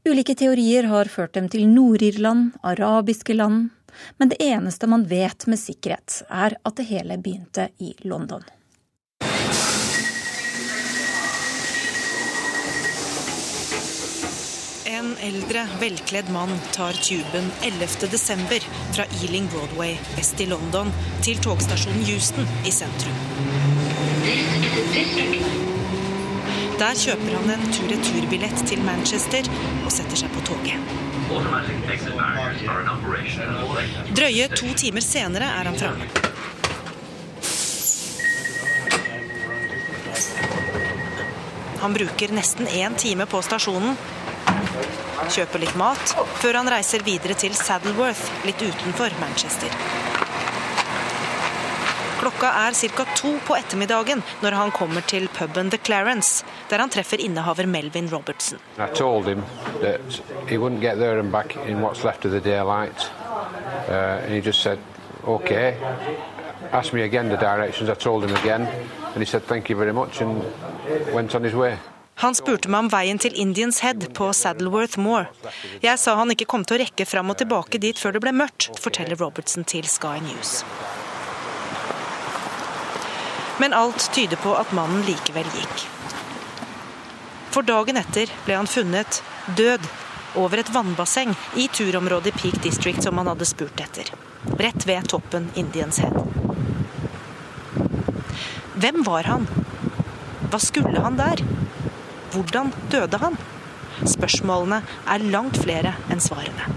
[0.06, 3.72] Ulike teorier har ført dem til Nord-Irland, arabiske land,
[4.20, 8.44] men det eneste man vet med sikkerhet, er at det hele begynte i London.
[14.96, 18.60] En eldre, velkledd mann tar tuben 11.12.
[18.92, 20.92] fra Ealing Broadway vest i London
[21.24, 23.18] til togstasjonen Houston i sentrum.
[26.80, 29.44] Der kjøper han en tur-retur-billett til Manchester
[29.82, 30.80] og setter seg på toget.
[34.16, 36.08] Drøye to timer senere er han framme.
[41.84, 43.98] Han bruker nesten én time på stasjonen,
[45.32, 49.72] kjøper litt mat, før han reiser videre til Saddleworth, litt utenfor Manchester.
[52.20, 53.04] Klokka er ca.
[53.14, 58.08] to på ettermiddagen når han kommer til puben The Clarence, der han treffer innehaver Melvin
[58.10, 58.58] Robertson.
[58.78, 58.86] Uh.
[66.72, 68.62] Asked me again the directions, I told him again.
[69.14, 70.42] And he said, thank you very much, and
[71.12, 71.78] went on his way.
[72.16, 75.26] Han spurte meg om veien til Indians Head på Saddleworth Moor.
[75.84, 78.32] Jeg sa han ikke kom til å rekke fram og tilbake dit før det ble
[78.32, 80.62] mørkt, forteller Robertson til Sky News.
[83.60, 85.84] Men alt tyder på at mannen likevel gikk.
[87.52, 89.20] For dagen etter ble han funnet
[89.60, 89.84] død
[90.40, 94.08] over et vannbasseng i turområdet Peak District som han hadde spurt etter.
[94.56, 96.16] Rett ved toppen Indians Head.
[98.76, 99.44] Hvem var han?
[100.48, 101.44] Hva skulle han der?
[102.32, 103.38] Hvordan døde han?
[104.04, 106.68] Spørsmålene er langt flere enn svarene.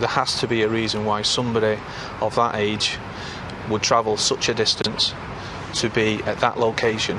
[0.00, 1.76] There has to be a reason why somebody
[2.20, 2.98] of that age
[3.68, 5.14] would travel such a distance
[5.74, 7.18] to be at that location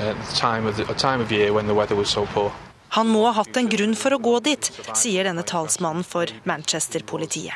[0.00, 2.52] at the time of the a time of year when the weather was so poor.
[2.88, 7.54] Han må ha hatt en grunn for å gå dit, sier denne talsmannen for Manchester-politiet.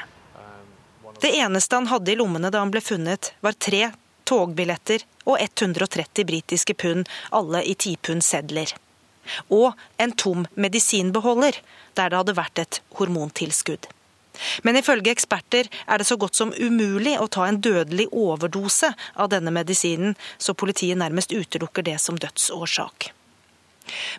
[1.20, 3.88] Det eneste han hadde i lommene da han ble funnet, var tre
[4.28, 8.74] togbilletter og 130 britiske pund, alle i 10 pund sedler.
[9.48, 11.60] Og en tom medisinbeholder,
[11.96, 13.88] der det hadde vært et hormontilskudd.
[14.66, 19.30] Men ifølge eksperter er det så godt som umulig å ta en dødelig overdose av
[19.30, 23.12] denne medisinen, så politiet nærmest utelukker det som dødsårsak.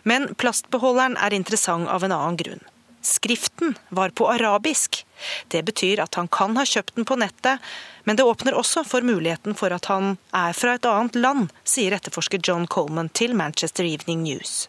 [0.04, 2.64] Men plastbeholderen er interessant av en annen grunn.
[3.06, 5.04] Skriften var på arabisk.
[5.48, 7.62] Det betyr at han kan ha kjøpt den på nettet,
[8.04, 11.94] men det åpner også for muligheten for at han er fra et annet land, sier
[11.94, 14.66] etterforsker John Coleman til Manchester Evening News.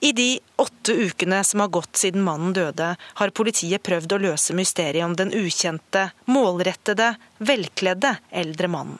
[0.00, 4.56] I de åtte ukene som har gått siden mannen døde, har politiet prøvd å løse
[4.56, 8.98] mysteriet om den ukjente, målrettede, velkledde eldre mannen.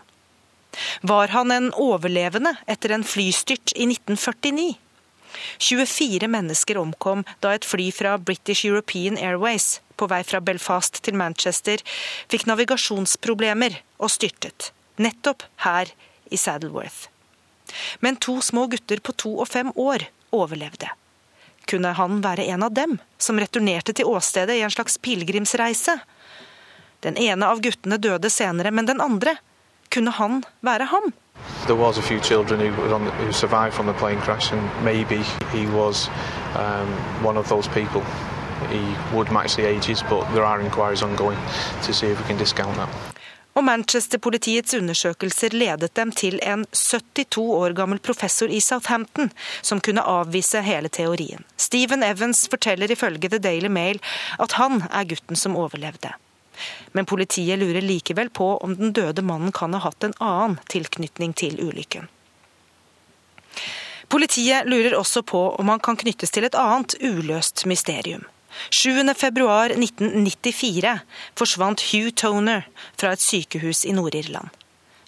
[1.02, 4.76] Var han en overlevende etter en flystyrt i 1949?
[5.58, 11.18] 24 mennesker omkom da et fly fra British European Airways på vei fra Belfast til
[11.20, 11.82] Manchester
[12.32, 15.92] fikk navigasjonsproblemer og styrtet, nettopp her
[16.30, 17.08] i Saddleworth.
[18.00, 20.88] Men to små gutter på to og fem år overlevde.
[21.70, 25.98] Kunne han være en av dem, som returnerte til åstedet i en slags pilegrimsreise?
[27.04, 29.36] Den ene av guttene døde senere, men den andre,
[29.92, 31.12] kunne han være ham?
[31.66, 35.22] There was a few children who, the, who survived from the plane crash, and maybe
[35.52, 36.08] he was
[36.56, 36.88] um,
[37.22, 38.02] one of those people.
[38.70, 41.38] He would match the ages, but there are inquiries ongoing
[41.82, 42.88] to see if we can discount that.
[43.58, 50.04] Og Manchester-politiets undersøkelser ledet dem til en 72 år gammel professor i Southampton som kunne
[50.06, 51.44] avvise hele teorien.
[51.58, 54.00] Stephen Evans forteller ifølge The Daily Mail
[54.38, 56.14] at han er gutten som overlevde.
[56.92, 61.32] Men politiet lurer likevel på om den døde mannen kan ha hatt en annen tilknytning
[61.36, 62.08] til ulykken.
[64.10, 68.24] Politiet lurer også på om han kan knyttes til et annet uløst mysterium.
[68.70, 70.98] 7.2.1994
[71.38, 72.68] forsvant Hugh Toner
[72.98, 74.48] fra et sykehus i Nord-Irland.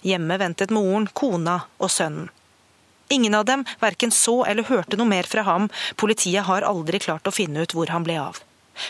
[0.03, 2.29] Hjemme ventet moren, kona og sønnen.
[3.11, 5.69] Ingen av dem verken så eller hørte noe mer fra ham.
[5.99, 8.39] Politiet har aldri klart å finne ut hvor han ble av.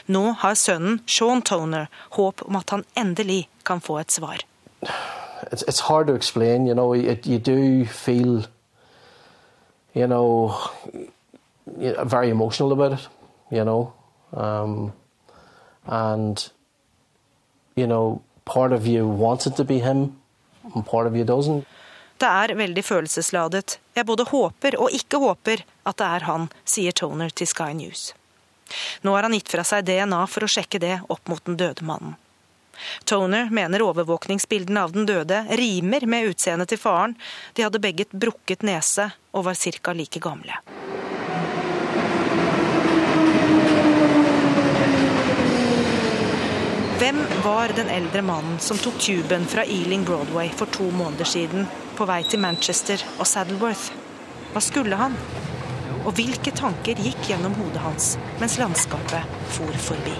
[0.05, 4.43] Nå har sønnen, Sean Toner, håp om at han endelig kan få et svar.
[5.51, 8.45] It's, it's hard to explain, you know, it, you do feel,
[9.93, 10.53] you know,
[12.05, 13.09] very emotional about it,
[13.51, 13.93] you know.
[14.33, 14.93] Um,
[15.85, 16.51] and,
[17.75, 20.15] you know, part of you wants it to be him,
[20.75, 21.65] and part of you doesn't.
[22.19, 23.79] Det er veldig følelsesladet.
[23.95, 28.13] Jeg både håper og ikke håper at det er han, sier Toner til Sky News.
[29.01, 31.85] Nå har han gitt fra seg DNA for å sjekke det opp mot den døde
[31.87, 32.15] mannen.
[33.05, 37.15] Toner mener overvåkningsbildene av den døde rimer med utseendet til faren.
[37.53, 39.93] De hadde begge brukket nese og var ca.
[39.93, 40.57] like gamle.
[47.03, 51.67] Hvem var den eldre mannen som tok tuben fra Ealing Broadway for to måneder siden
[51.97, 53.91] på vei til Manchester og Saddleworth?
[54.53, 55.17] Hva skulle han?
[56.03, 60.17] Og hvilke tanker gikk gjennom hodet hans mens landskapet for forbi.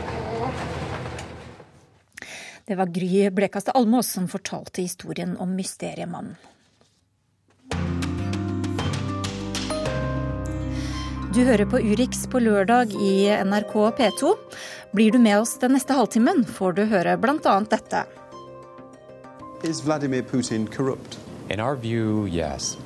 [2.65, 6.36] Det var Gry Blekastad Almås som fortalte historien om mysteriemannen.
[11.34, 14.36] Du hører på Urix på lørdag i NRK P2.
[14.93, 17.56] Blir du med oss den neste halvtimen, får du høre bl.a.
[17.72, 18.04] dette.
[19.63, 21.17] Is Vladimir Putin corrupt?
[21.50, 22.78] In our view, yes.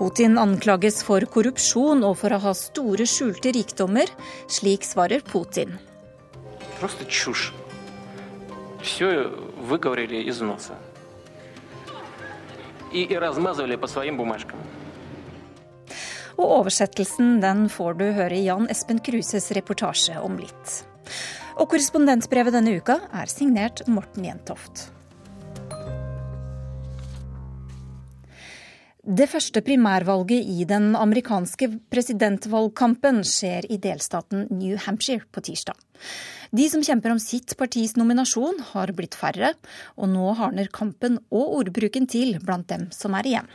[0.00, 4.08] Putin anklages for korrupsjon og for å ha store skjulte rikdommer.
[4.48, 5.74] Slik svarer Putin.
[16.40, 20.78] Og oversettelsen den får du høre i Jan Espen Kruses reportasje om litt.
[21.60, 24.86] Og korrespondentbrevet denne uka er signert Morten Jentoft.
[29.10, 35.74] Det første primærvalget i den amerikanske presidentvalgkampen skjer i delstaten New Hampshire på tirsdag.
[36.54, 39.56] De som kjemper om sitt partis nominasjon, har blitt færre,
[39.98, 43.50] og nå hardner kampen og ordbruken til blant dem som er igjen.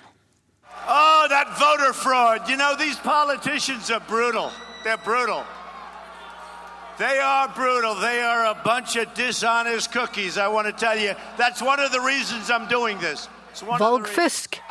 [0.92, 2.52] Oh, that voter fraud.
[2.52, 4.52] You know, these politicians are brutal.
[4.84, 5.46] They're brutal.
[6.98, 7.96] They are brutal.
[8.04, 11.16] They are a bunch of dishonest cookies, I want to tell you.
[11.38, 13.30] That's one of the reasons I'm doing this.
[13.64, 14.62] Valgfusk.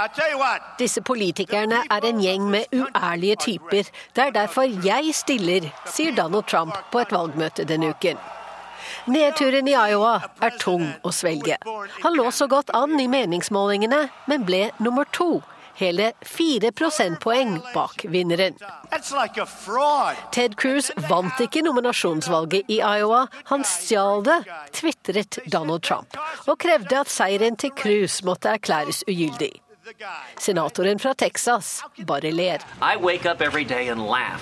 [0.78, 3.90] Disse politikerne er en gjeng med uærlige typer.
[4.16, 8.20] Det er derfor jeg stiller, sier Donald Trump på et valgmøte denne uken.
[9.06, 11.56] Nedturen i Iowa er tung å svelge.
[12.02, 15.42] Han lå så godt an i meningsmålingene, men ble nummer to
[15.78, 18.56] hele fire prosentpoeng bak vinneren.
[20.32, 24.40] Ted Cruz vant ikke nominasjonsvalget i Iowa, han stjal det,
[24.72, 29.52] tvitret Donald Trump, og krevde at seieren til Cruz måtte erklæres ugyldig.
[30.40, 32.64] Senatoren fra Texas bare ler.
[32.80, 34.40] I wake up every day and laugh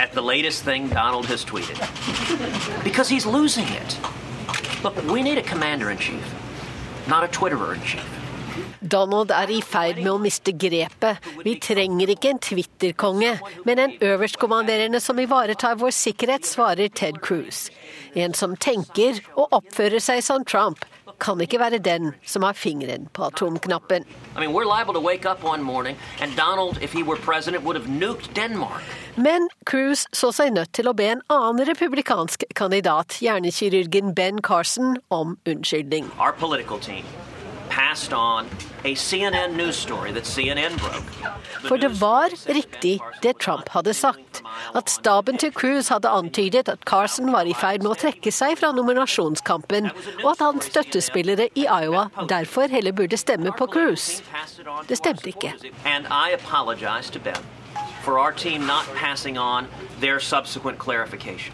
[0.00, 1.78] at the latest thing Donald has tweeted.
[2.84, 3.98] Because he's losing it.
[4.82, 6.24] Look, we need a commander in chief,
[7.08, 8.17] not a Twitterer in chief.
[8.80, 11.24] Donald er i ferd med å miste grepet.
[11.44, 13.34] Vi trenger ikke en Twitter-konge,
[13.66, 17.68] men en øverstkommanderende som ivaretar vår sikkerhet, svarer Ted Cruz.
[18.14, 20.84] En som tenker og oppfører seg som Trump,
[21.18, 24.04] kan ikke være den som har fingeren på atomknappen.
[24.36, 24.54] I mean,
[29.16, 35.00] Men Cruz så seg nødt til å be en annen republikansk kandidat, hjernekirurgen Ben Carson,
[35.10, 36.06] om unnskyldning.
[36.18, 37.04] Our political team
[41.68, 44.42] For det var riktig det Trump hadde sagt.
[44.74, 48.56] At staben til Cruz hadde antydet at Carson var i ferd med å trekke seg
[48.60, 49.90] fra nominasjonskampen,
[50.24, 54.20] og at hans støttespillere i Iowa derfor heller burde stemme på Cruz.
[54.88, 55.54] Det stemte ikke.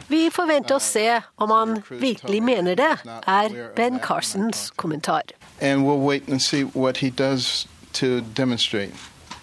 [0.08, 2.92] Vi forventer å se om han virkelig mener det,
[3.26, 5.22] er Ben Carsons kommentar
[5.60, 8.92] and we'll wait and see what he does to demonstrate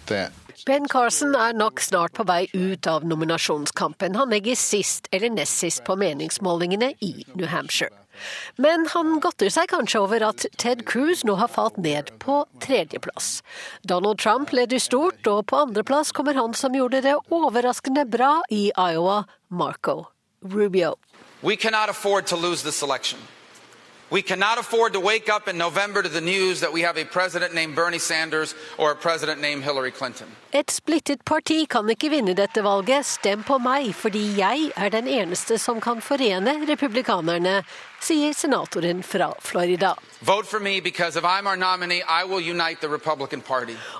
[0.07, 0.31] that.
[0.65, 4.15] Ben Carson er nok snart på vei ut av nominasjonskampen.
[4.15, 8.00] Han legger sist eller nest sist på meningsmålingene i New Hampshire.
[8.57, 13.41] Men han godter seg kanskje over at Ted Cruz nå har falt ned på tredjeplass.
[13.87, 18.69] Donald Trump leder stort, og på andreplass kommer han som gjorde det overraskende bra i
[18.77, 20.05] Iowa, Marco
[20.41, 20.95] Rubio.
[21.41, 23.19] We cannot afford to lose this election.
[24.11, 27.05] We cannot afford to wake up in November to the news that we have a
[27.05, 30.27] president named Bernie Sanders or a president named Hillary Clinton.
[30.51, 33.05] Et splittet parti kan ikke vinne dette valget.
[33.07, 37.61] Stem på meg, fordi jeg er den eneste som kan forene republikanerne,
[38.01, 39.95] sier senatoren fra Florida.
[40.21, 42.03] Vote for me because if I'm our nominee,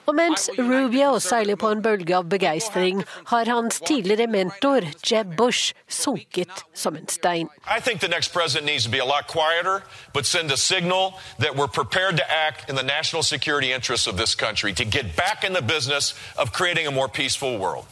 [0.07, 5.73] Og mens Rubio seiler på en bølge av begeistring, har hans tidligere mentor Jeb Bush
[5.89, 7.49] sunket som en stein.
[7.67, 9.83] I think the next president needs to be a lot quieter,
[10.13, 14.17] but send a signal that we're prepared to act in the national security interests of
[14.17, 17.85] this country, to get back in the business of creating a more peaceful world.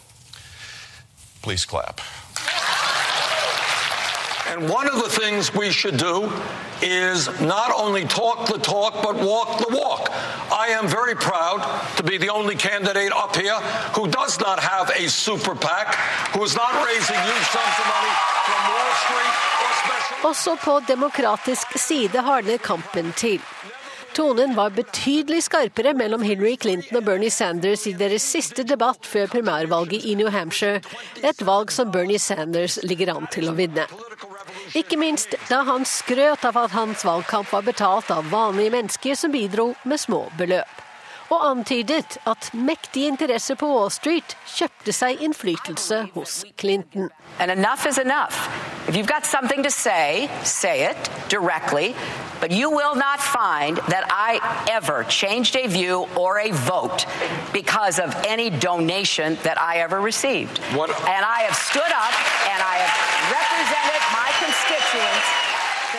[1.42, 2.02] Please clap.
[4.50, 6.32] And one of the things we should do
[6.82, 10.10] is not only talk the talk, but walk the walk.
[10.52, 11.60] I am very proud
[11.98, 13.60] to be the only candidate up here
[13.96, 15.88] who does not have a super PAC,
[16.34, 18.14] who is not raising huge sums of money
[18.48, 19.36] from Wall Street.
[20.24, 23.40] Også på demokratisk side hardner kampen til.
[24.14, 29.30] Tonen var betydelig skarpere mellom Hillary Clinton og Bernie Sanders i deres siste debatt før
[29.32, 30.82] primærvalget i New Hampshire,
[31.24, 33.86] et valg som Bernie Sanders ligger an til å vinne.
[34.78, 39.34] Ikke minst da han skrøt av at hans valgkamp var betalt av vanlige mennesker som
[39.34, 40.86] bidro med små beløp.
[41.30, 47.10] og antydet at mektige interesser på Wall Street kjøpte seg innflytelse hos Clinton.
[47.40, 48.50] And enough is enough.
[48.88, 50.98] If you've got something to say, say it
[51.30, 51.96] directly.
[52.42, 54.40] But you will not find that I
[54.72, 57.06] ever changed a view or a vote
[57.54, 60.58] because of any donation that I ever received.
[60.74, 60.90] What?
[60.90, 62.14] And I have stood up
[62.50, 62.94] and I have
[63.38, 63.99] represented my constituents.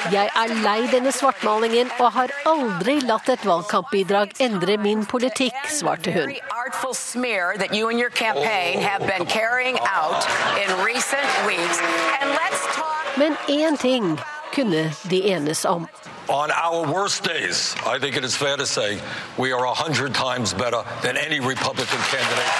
[0.08, 6.14] Jeg er lei denne svartmalingen og har aldri latt et valgkampbidrag endre min politikk, svarte
[6.14, 6.30] hun.
[6.30, 10.24] Very artful smear that you and your campaign have been carrying out
[10.62, 11.78] in recent weeks.
[12.20, 13.18] And let's talk.
[13.18, 14.18] Men én ting
[14.54, 15.88] kunne de enes om.
[16.28, 18.98] On our worst days, I think it is fair to say
[19.38, 22.54] we are a hundred times better than any Republican candidate.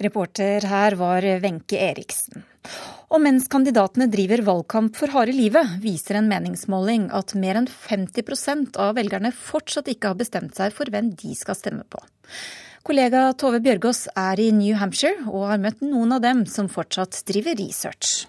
[0.00, 2.44] Reporter her var Wenche Eriksen.
[3.14, 8.78] Og mens kandidatene driver valgkamp for harde livet, viser en meningsmåling at mer enn 50%
[8.80, 12.00] av velgerne fortsatt ikke har bestemt seg for hvem de skal stemme på.
[12.84, 17.22] Kollega Tove Bjørgaas er i New Hampshire og har møtt noen av dem som fortsatt
[17.28, 18.26] driver research.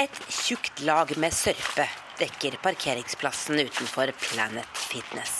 [0.00, 1.88] Et tjukt lag med sørpe
[2.20, 5.39] dekker parkeringsplassen utenfor Planet Fitness.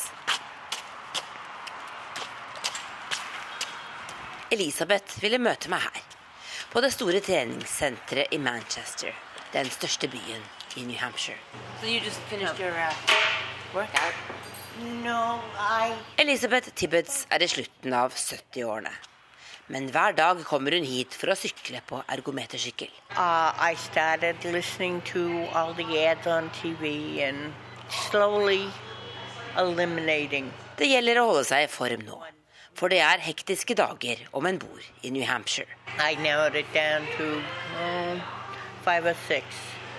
[4.50, 6.06] Elisabeth ville møte meg her,
[6.72, 9.12] på det store treningssenteret i Manchester,
[9.54, 10.42] den største byen
[10.74, 11.38] i New Hampshire.
[16.18, 18.90] Elisabeth Tibbets er i slutten av 70-årene.
[19.70, 22.90] Men hver dag kommer hun hit for å sykle på ergometersykkel.
[23.14, 27.54] Uh, I started listening to all the ads on TV and
[28.10, 28.66] slowly
[29.54, 30.50] eliminating.
[30.74, 32.18] Det gjelder å holde seg i form nå.
[32.80, 35.68] For det er hektiske dager om en bor i New Hampshire.
[36.00, 37.24] I narrowed it down to
[37.76, 38.20] um,
[38.84, 39.44] five or six.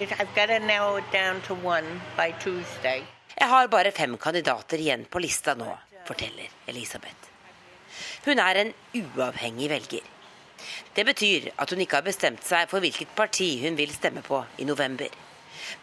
[0.01, 3.03] I've got to narrow it down to one by Tuesday.
[3.39, 5.77] Jeg har bare fem kandidater igjen på lista nå,
[6.07, 7.29] forteller Elisabeth.
[8.25, 10.09] Hun er en uavhengig velger.
[10.95, 14.41] Det betyr at hun ikke har bestemt seg for hvilket parti hun vil stemme på
[14.57, 15.13] i november.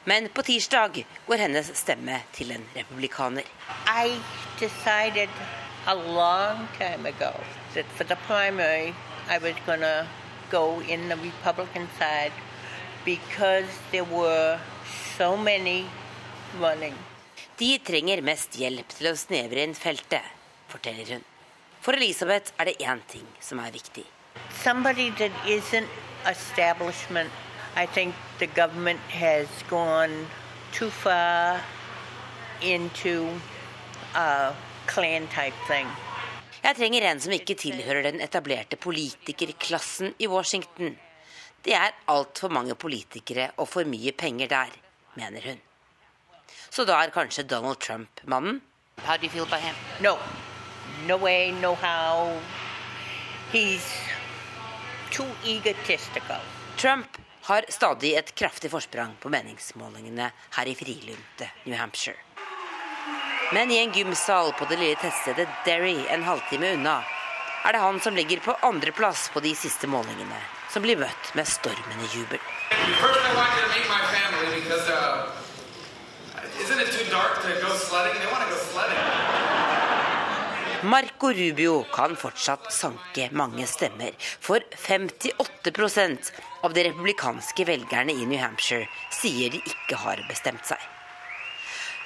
[0.05, 3.47] Men på tirsdag går hennes stemme til en republikaner.
[3.87, 4.19] I
[5.89, 7.33] a long time ago
[7.75, 8.95] that for the primary
[9.29, 10.07] I was going to
[10.51, 12.33] go in the Republican side
[13.05, 14.61] because there were
[15.17, 15.87] so many
[16.61, 16.95] running.
[17.57, 20.29] De trenger mest hjelp til å snevre inn feltet,
[20.69, 21.25] forteller hun.
[21.81, 24.05] For Elisabeth er det én ting som er viktig.
[24.63, 25.89] Somebody that isn't
[26.27, 27.33] establishment.
[27.77, 30.27] I think the government has gone
[30.73, 31.61] too far
[32.61, 33.29] into
[34.15, 34.53] a
[34.89, 35.89] clan type thing.
[36.63, 40.97] Jeg trenger en som ikke tilhører den etablerte politikerklassen i Washington.
[41.65, 44.75] Det er altfor mange politikere og for mye penger der,
[45.15, 45.61] mener hun.
[46.71, 48.61] Så da er kanskje Donald Trump mannen?
[49.05, 49.75] How do you feel about him?
[50.01, 50.17] No.
[51.07, 52.41] No way, no how.
[53.53, 53.87] He's
[55.11, 56.41] too egotistical.
[56.77, 62.28] Trump har stadig et kraftig forsprang på meningsmålingene her i frilynte New Hampshire.
[63.53, 66.99] Men i en gymsal på det lille tettstedet Derry en halvtime unna,
[67.65, 71.49] er det han som ligger på andreplass på de siste målingene, som blir møtt med
[71.49, 72.39] stormende jubel.
[74.59, 75.31] Because uh,
[76.61, 78.21] isn't it too dark to go sledding?
[78.21, 78.99] They want to go sledding.
[80.83, 86.31] Marco Rubio kan fortsatt sanke mange stemmer, for 58%
[86.63, 88.87] av de republikanske velgerne i New Hampshire
[89.23, 90.98] sier de ikke har bestemt seg.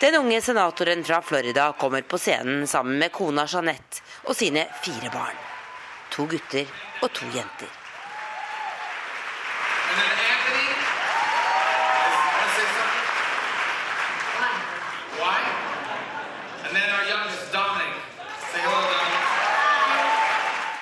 [0.03, 5.11] Den unge senatoren fra Florida kommer på scenen sammen med kona Jeanette og sine fire
[5.14, 5.36] barn.
[6.11, 6.66] To gutter
[7.05, 7.70] og to jenter.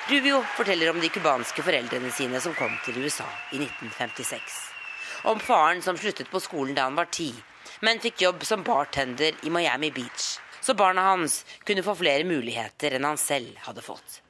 [0.09, 4.59] Rubio forteller om de cubanske foreldrene sine som kom til USA i 1956.
[5.29, 7.35] Om faren som sluttet på skolen da han var ti,
[7.81, 10.39] men fikk jobb som bartender i Miami Beach.
[10.61, 14.21] Så barna hans kunne få flere muligheter enn han selv hadde fått.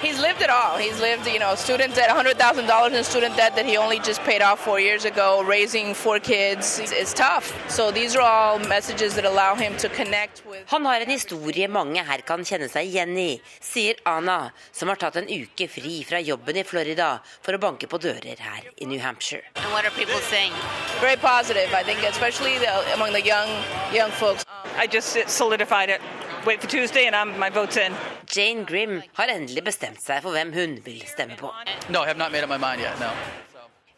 [0.00, 0.78] He's lived it all.
[0.78, 4.40] He's lived, you know, student debt, $100,000 in student debt that he only just paid
[4.40, 6.78] off four years ago, raising four kids.
[6.78, 7.52] It's, it's tough.
[7.68, 10.62] So these are all messages that allow him to connect with.
[10.68, 15.02] Han har en historie mange her kan kjenne seg igjen i, sier Ana, som har
[15.02, 17.10] tatt en uke fri fra jobben i Florida
[17.42, 19.42] for å banke på dører her i New Hampshire.
[19.56, 20.54] And what are people saying?
[21.00, 23.50] Very positive, I think, especially the, among the young
[23.90, 24.46] young folks.
[24.78, 26.00] I just solidified it.
[26.46, 27.92] Wait for Tuesday and I'm, my vote's in.
[28.26, 31.50] Jane Grimm har endelig bestemt seg for hvem hun vil stemme på.
[31.88, 33.10] No, I have not made up my mind yet, no.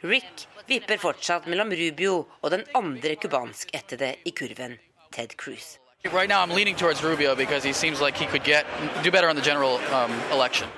[0.01, 4.79] Rick vipper fortsatt mellom Rubio og den andre cubanskættede i kurven,
[5.13, 5.79] Ted Cruz.
[6.05, 8.65] Right now, I'm leaning towards Rubio because he seems like he could get
[9.05, 10.69] do better on the general um, election.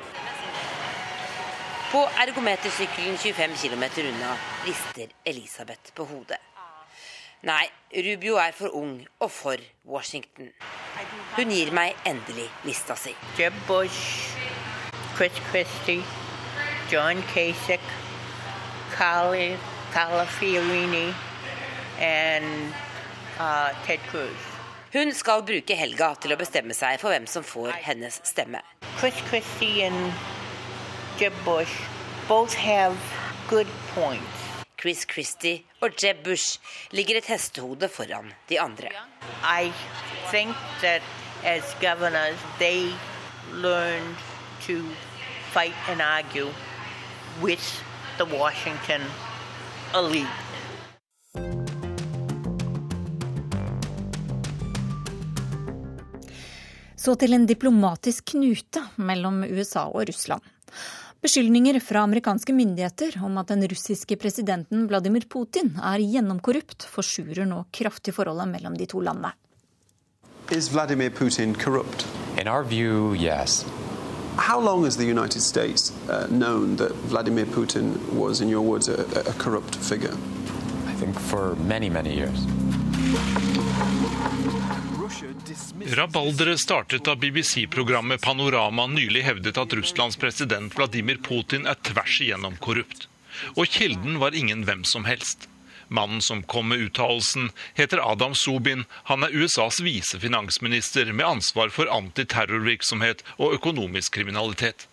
[1.92, 4.36] På ergometersykkelen 25 km unna
[4.66, 6.51] rister Elisabeth på hodet.
[7.43, 10.53] Nei, Rubio er for ung og for Washington.
[11.34, 13.16] Hun gir meg endelig lista si.
[13.34, 14.30] Jeb Bush,
[15.16, 16.05] Chris Christie,
[16.93, 17.82] John Kasich,
[18.95, 19.57] Carly,
[19.93, 21.11] Carla Fiorini
[21.99, 22.72] and
[23.40, 24.38] uh, Ted Cruz.
[24.93, 28.62] Hun skal bruke helga til å bestemme seg for hvem som får hennes stemme.
[29.01, 30.14] Chris Christie and
[31.18, 31.74] Jeb Bush
[32.28, 32.95] both have
[33.51, 33.66] good
[33.97, 34.47] points.
[34.78, 36.61] Chris Christie og Jeb Bush
[36.95, 38.93] ligger et hestehode foran de andre.
[39.43, 39.72] I
[40.30, 41.03] think that
[41.45, 42.95] as governors, they
[43.53, 44.16] learned
[44.66, 44.78] to
[45.51, 46.49] fight and argue
[47.43, 47.83] with
[48.18, 49.03] the Washington
[49.95, 50.39] elite.
[56.97, 60.43] Så til en diplomatisk knute mellom USA og Russland.
[61.23, 67.61] Beskyldninger fra amerikanske myndigheter om at den russiske presidenten Vladimir Putin er gjennomkorrupt, forsurer nå
[67.70, 69.31] kraftig forholdet mellom de to landene.
[70.51, 72.09] Is Vladimir Putin corrupt?
[72.41, 73.64] In our view, yes.
[74.37, 78.89] How long has the United States uh, known that Vladimir Putin was, in your words,
[78.89, 80.16] a, a corrupt figure?
[80.89, 82.47] I think for many, many years.
[85.87, 92.57] Rabalderet startet da BBC-programmet Panorama nylig hevdet at Russlands president Vladimir Putin er tvers igjennom
[92.57, 93.09] korrupt.
[93.55, 95.49] Og kilden var ingen hvem som helst.
[95.89, 98.85] Mannen som kom med uttalelsen, heter Adam Sobin.
[99.11, 104.89] Han er USAs visefinansminister med ansvar for antiterrorvirksomhet og økonomisk kriminalitet.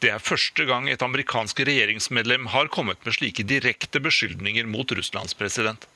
[0.00, 5.34] Det er første gang et amerikansk regjeringsmedlem har kommet med slike direkte beskyldninger mot Russlands
[5.34, 5.88] president.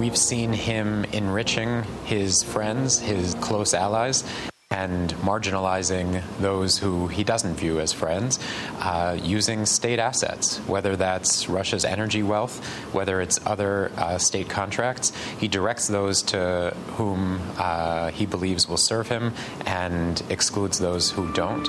[0.00, 4.24] We've seen him enriching his friends, his close allies,
[4.70, 8.38] and marginalizing those who he doesn't view as friends,
[8.78, 15.12] uh, using state assets, whether that's Russia's energy wealth, whether it's other uh, state contracts.
[15.38, 19.34] He directs those to whom uh, he believes will serve him
[19.66, 21.68] and excludes those who don't.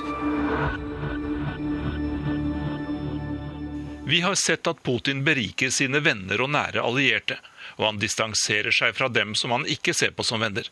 [4.06, 7.36] Vi har sett at Putin beriker sine venner og nære allierte
[7.78, 10.68] og han distanserer seg fra dem som han ikke ser på som venner.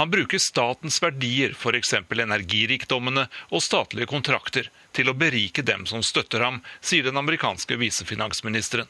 [0.00, 1.94] Han bruker statens verdier, f.eks.
[2.10, 8.88] energirikdommene og statlige kontrakter, til å berike dem som støtter ham, sier den amerikanske visefinansministeren.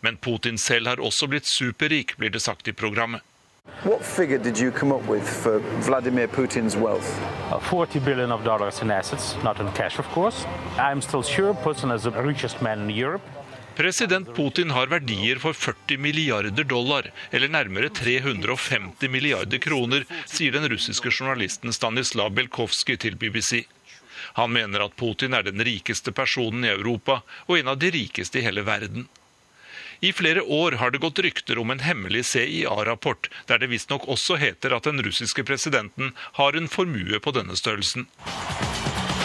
[0.00, 3.22] Men Putin selv har også blitt superrik, blir det sagt i programmet.
[3.84, 7.20] What figure did you come up with for Vladimir Putin's wealth?
[7.52, 10.46] Uh, 40 billion of dollars in assets, not in cash, of course.
[10.78, 13.22] I'm still sure Putin is the richest man in Europe.
[13.76, 20.68] President Putin har verdier for 40 milliarder dollar, eller nærmere 350 milliarder kroner, sier den
[20.68, 23.64] russiske journalisten Stanislav Belkovskij til BBC.
[24.36, 28.40] Han mener at Putin er den rikeste personen i Europa, og en av de rikeste
[28.40, 29.08] i hele verden.
[30.00, 34.36] I flere år har det gått rykter om en hemmelig CIA-rapport, der det visstnok også
[34.36, 38.08] heter at den russiske presidenten har en formue på denne størrelsen.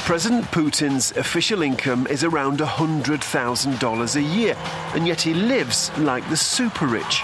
[0.07, 4.55] President Putin's official income is around $100,000 a year,
[4.95, 7.23] and yet he lives like the super rich.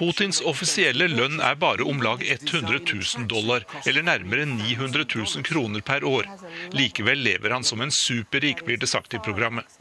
[0.00, 5.80] Putins offisielle lønn er bare om lag 100 000 dollar, eller nærmere 900 000 kroner
[5.80, 6.26] per år.
[6.74, 9.78] Likevel lever han som en superrik, blir det sagt i programmet.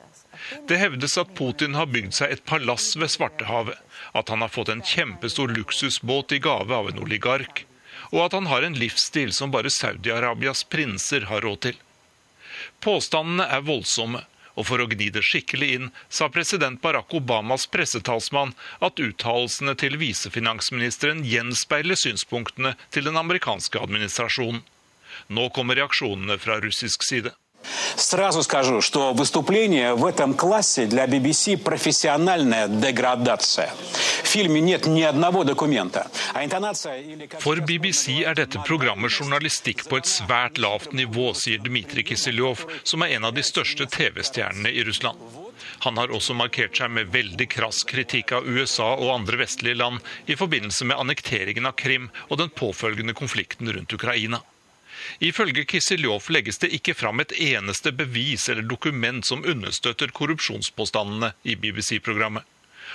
[0.70, 3.82] Det hevdes at Putin har bygd seg et palass ved Svartehavet,
[4.14, 7.66] at han har fått en kjempestor luksusbåt i gave av en oligark,
[8.12, 11.80] og at han har en livsstil som bare Saudi-Arabias prinser har råd til.
[12.84, 14.24] Påstandene er voldsomme,
[14.60, 18.52] og for å gni det skikkelig inn, sa president Barack Obamas pressetalsmann
[18.84, 24.64] at uttalelsene til visefinansministeren gjenspeiler synspunktene til den amerikanske administrasjonen.
[25.32, 27.32] Nå kommer reaksjonene fra russisk side.
[27.97, 33.73] Сразу скажу, что выступление в этом классе для BBC профессиональная деградация.
[34.23, 36.07] В фильме нет ни одного документа.
[36.35, 37.27] А интонация или...
[37.27, 43.03] For BBC er dette programmet journalistikk på et svært lavt nivå, sier Dmitrij Kisiljov, som
[43.03, 45.19] er en av de største TV-stjernene i Russland.
[45.87, 50.05] Han har også markert seg med veldig krass kritikk av USA og andre vestlige land
[50.27, 54.43] i forbindelse med annekteringen av Krim og den påfølgende konflikten rundt Ukraina.
[55.20, 61.56] Ifølge Kisiljov legges det ikke fram et eneste bevis eller dokument som understøtter korrupsjonspåstandene i
[61.56, 62.44] BBC-programmet.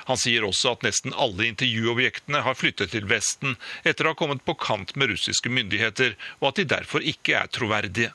[0.07, 4.45] Han sier også at nesten alle intervjuobjektene har flyttet til Vesten etter å ha kommet
[4.45, 8.13] på kant med russiske myndigheter, og at de derfor ikke er troverdige.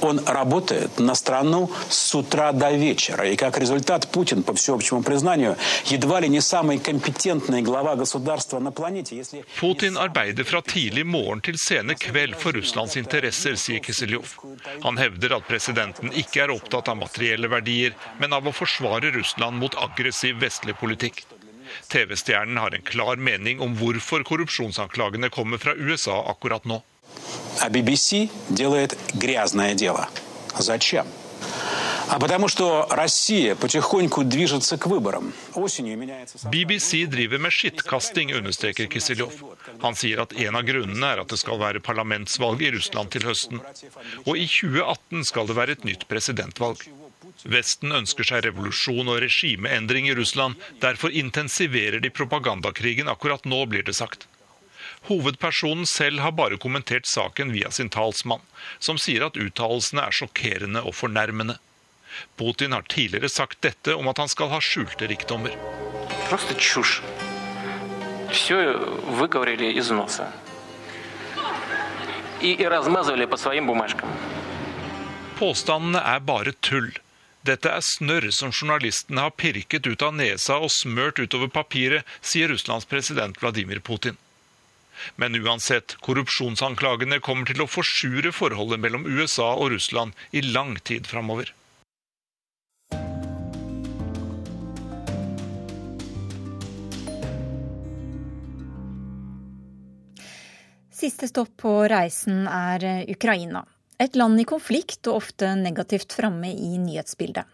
[0.00, 3.28] Он работает на страну с утра до вечера.
[3.28, 5.56] И как результат Путин, по всеобщему признанию,
[5.86, 9.16] едва ли не самый компетентный глава государства на планете.
[9.16, 9.44] Если...
[9.60, 14.36] Putin arbeider fra tidlig morgen til sene kveld for Russlands interesser, sier Kisiljov.
[14.82, 19.58] Han hevder at presidenten ikke er opptatt av materielle verdier, men av å forsvare Russland
[19.58, 21.24] mot aggressiv vestlig politikk.
[21.88, 26.82] TV-stjernen har en klar mening om hvorfor korrupsjonsanklagene kommer fra USA akkurat nå.
[27.60, 30.08] А BBC делает грязное дело.
[30.58, 31.06] Зачем?
[32.08, 35.32] А потому что Россия потихоньку движется к выборам.
[35.54, 36.36] Осенью меняется...
[36.50, 39.32] BBC driver med skittkasting, understreker Kisiljov.
[39.80, 43.24] Han sier at en av grunnene er at det skal være parlamentsvalg i Russland til
[43.24, 43.62] høsten.
[44.26, 46.84] Og i 2018 skal det være et nytt presidentvalg.
[47.48, 50.60] Vesten ønsker seg revolusjon og regimeendring i Russland.
[50.84, 54.28] Derfor intensiverer de propagandakrigen akkurat nå, blir det sagt.
[55.07, 58.43] Hovedpersonen selv har bare kommentert saken via sin talsmann,
[58.79, 61.55] som sier at uttalelsene er sjokkerende og fornærmende.
[62.35, 65.55] Putin har tidligere sagt dette om at han skal ha skjulte rikdommer.
[75.39, 76.91] Påstandene er bare tull.
[77.47, 82.51] Dette er snørr som journalistene har pirket ut av nesa og smørt utover papiret, sier
[82.51, 84.17] Russlands president Vladimir Putin.
[85.15, 91.07] Men uansett, korrupsjonsanklagene kommer til å forsure forholdet mellom USA og Russland i lang tid
[91.07, 91.53] framover.
[100.97, 103.61] Siste stopp på reisen er Ukraina.
[104.01, 107.45] Et land i konflikt og ofte negativt framme i nyhetsbildet.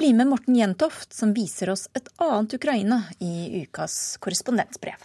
[0.00, 4.96] Bli med Morten Jentoft, som viser oss et annet Ukraina i ukas korrespondentbrev.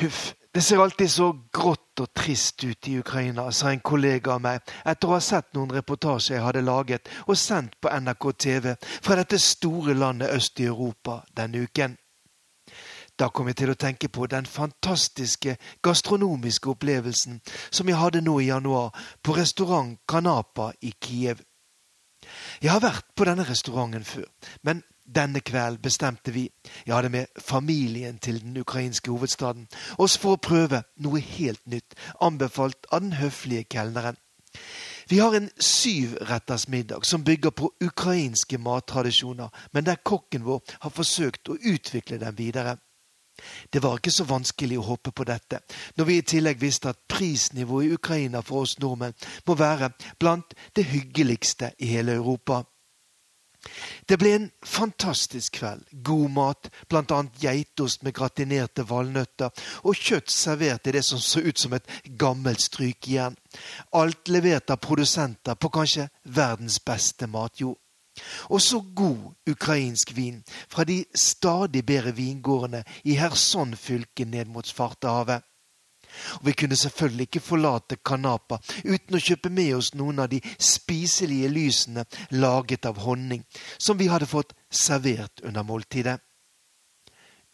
[0.00, 4.42] Huff, det ser alltid så grått og trist ut i Ukraina, sa en kollega av
[4.44, 8.74] meg etter å ha sett noen reportasjer jeg hadde laget og sendt på NRK TV
[8.82, 11.96] fra dette store landet øst i Europa denne uken.
[13.16, 17.40] Da kom jeg til å tenke på den fantastiske gastronomiske opplevelsen
[17.70, 18.92] som jeg hadde nå i januar
[19.24, 21.40] på restaurant Kanapa i Kiev.
[22.60, 24.28] Jeg har vært på denne restauranten før,
[24.60, 26.48] men denne kvelden bestemte vi,
[26.86, 31.94] jeg hadde med familien til den ukrainske hovedstaden, oss for å prøve noe helt nytt,
[32.20, 34.16] anbefalt av den høflige kelneren.
[35.08, 40.90] Vi har en syvretters middag som bygger på ukrainske mattradisjoner, men der kokken vår har
[40.90, 42.76] forsøkt å utvikle den videre.
[43.72, 45.60] Det var ikke så vanskelig å håpe på dette,
[45.96, 49.14] når vi i tillegg visste at prisnivået i Ukraina for oss nordmenn
[49.46, 52.62] må være blant det hyggeligste i hele Europa.
[54.06, 55.86] Det ble en fantastisk kveld.
[56.06, 57.22] God mat, bl.a.
[57.40, 59.50] geitost med gratinerte valnøtter
[59.82, 61.88] og kjøtt servert i det som så ut som et
[62.18, 63.36] gammelt strykejern.
[63.92, 67.78] Alt levert av produsenter på kanskje verdens beste matjord.
[68.48, 70.38] Og så god ukrainsk vin
[70.72, 75.44] fra de stadig bedre vingårdene i Kherson-fylket ned mot Svartehavet.
[76.40, 80.40] Og Vi kunne selvfølgelig ikke forlate Kanapa uten å kjøpe med oss noen av de
[80.58, 83.44] spiselige lysene laget av honning,
[83.78, 86.20] som vi hadde fått servert under måltidet.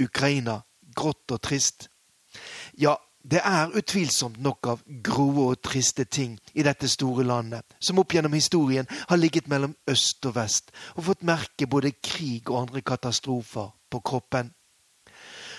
[0.03, 0.63] Ukraina
[0.97, 1.89] grått og trist.
[2.79, 8.01] Ja, det er utvilsomt nok av grove og triste ting i dette store landet, som
[8.03, 12.65] opp gjennom historien har ligget mellom øst og vest og fått merke både krig og
[12.65, 14.51] andre katastrofer på kroppen.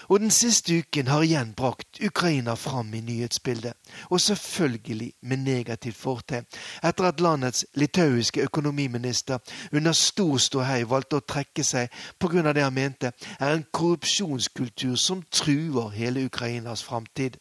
[0.08, 3.74] Og den siste uken har igjen brakt Ukraina fram i nyhetsbildet,
[4.10, 6.46] og selvfølgelig med negativt fortegn,
[6.84, 9.40] etter at landets litauiske økonomiminister
[9.72, 11.90] under stor ståhei valgte å trekke seg
[12.20, 12.54] pga.
[12.54, 17.38] det han mente er en korrupsjonskultur som truer hele Ukrainas framtid.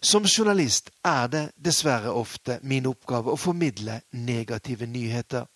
[0.00, 5.46] Som journalist er det dessverre ofte min oppgave å formidle negative nyheter.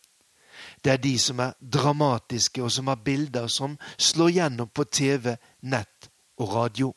[0.84, 5.36] Det er de som er dramatiske, og som har bilder som slår gjennom på TV,
[5.62, 6.92] nett og radio.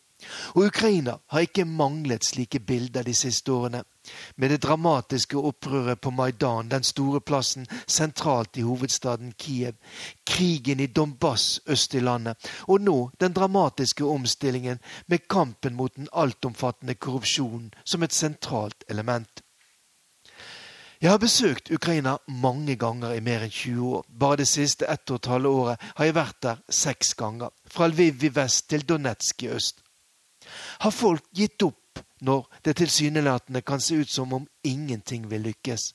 [0.55, 3.83] Og Ukraina har ikke manglet slike bilder de siste årene.
[4.37, 9.75] Med det dramatiske opprøret på Maidan, den store plassen sentralt i hovedstaden Kiev,
[10.25, 12.37] krigen i Donbass øst i landet,
[12.67, 19.44] og nå den dramatiske omstillingen med kampen mot den altomfattende korrupsjonen som et sentralt element.
[21.01, 24.05] Jeg har besøkt Ukraina mange ganger i mer enn 20 år.
[24.19, 27.51] Bare det siste ett og et halvt året har jeg vært der seks ganger.
[27.67, 29.83] Fra Lviv i vest til Donetsk i øst.
[30.79, 35.91] Har folk gitt opp når det tilsynelatende kan se ut som om ingenting vil lykkes?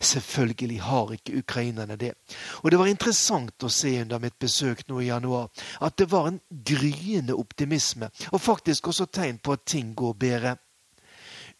[0.00, 2.12] Selvfølgelig har ikke ukrainerne det.
[2.62, 6.26] Og det var interessant å se under mitt besøk nå i januar at det var
[6.28, 10.56] en gryende optimisme, og faktisk også tegn på at ting går bedre.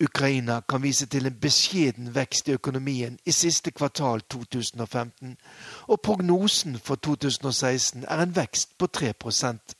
[0.00, 5.36] Ukraina kan vise til en beskjeden vekst i økonomien i siste kvartal 2015,
[5.88, 9.76] og prognosen for 2016 er en vekst på 3%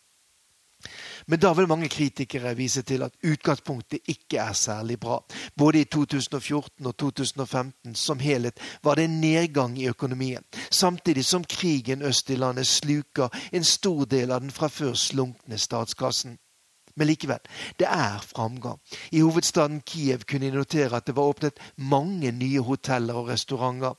[1.26, 5.20] men da vil mange kritikere vise til at utgangspunktet ikke er særlig bra.
[5.56, 11.44] Både i 2014 og 2015 som helhet var det en nedgang i økonomien, samtidig som
[11.44, 16.38] krigen øst i landet sluker en stor del av den fra før slunkne statskassen.
[17.00, 17.40] Men likevel,
[17.80, 18.76] det er framgang.
[19.12, 23.96] I hovedstaden Kiev kunne jeg notere at det var åpnet mange nye hoteller og restauranter.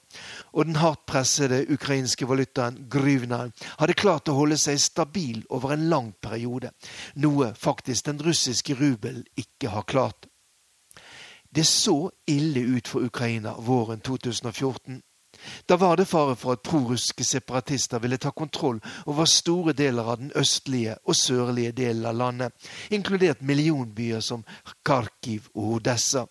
[0.54, 5.90] Og den hardt pressede ukrainske valutaen gruvnaen hadde klart å holde seg stabil over en
[5.90, 6.76] lang periode.
[7.18, 10.30] Noe faktisk den russiske rubel ikke har klart.
[11.50, 15.02] Det så ille ut for Ukraina våren 2014.
[15.70, 20.18] Da var det fare for at prorussiske separatister ville ta kontroll over store deler av
[20.18, 24.46] den østlige og sørlige delen av landet, inkludert millionbyer som
[24.86, 26.26] Kharkiv og Odessa.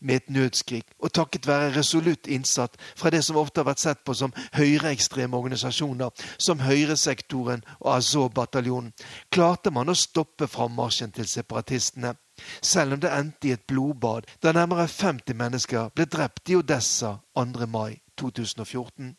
[0.00, 4.00] Med et nødskrik, og takket være resolutt innsatt fra det som ofte har vært sett
[4.04, 8.90] på som høyreekstreme organisasjoner, som Høyresektoren og Azov-bataljonen,
[9.30, 12.16] klarte man å stoppe frammarsjen til separatistene
[12.62, 17.18] selv om det endte i et blodbad der nærmere 50 mennesker ble drept i Odessa
[17.36, 17.66] 2.
[17.66, 19.14] mai 2014.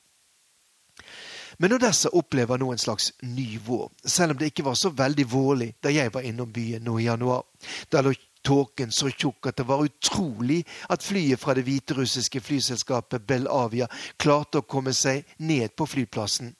[1.57, 5.25] Men Odessa opplever nå en slags ny vår, selv om det ikke var så veldig
[5.29, 7.43] vårlig da jeg var innom byen nå i januar.
[7.91, 13.27] Da lå tåken så tjukk at det var utrolig at flyet fra det hviterussiske flyselskapet
[13.27, 13.87] Belavia
[14.17, 16.55] klarte å komme seg ned på flyplassen.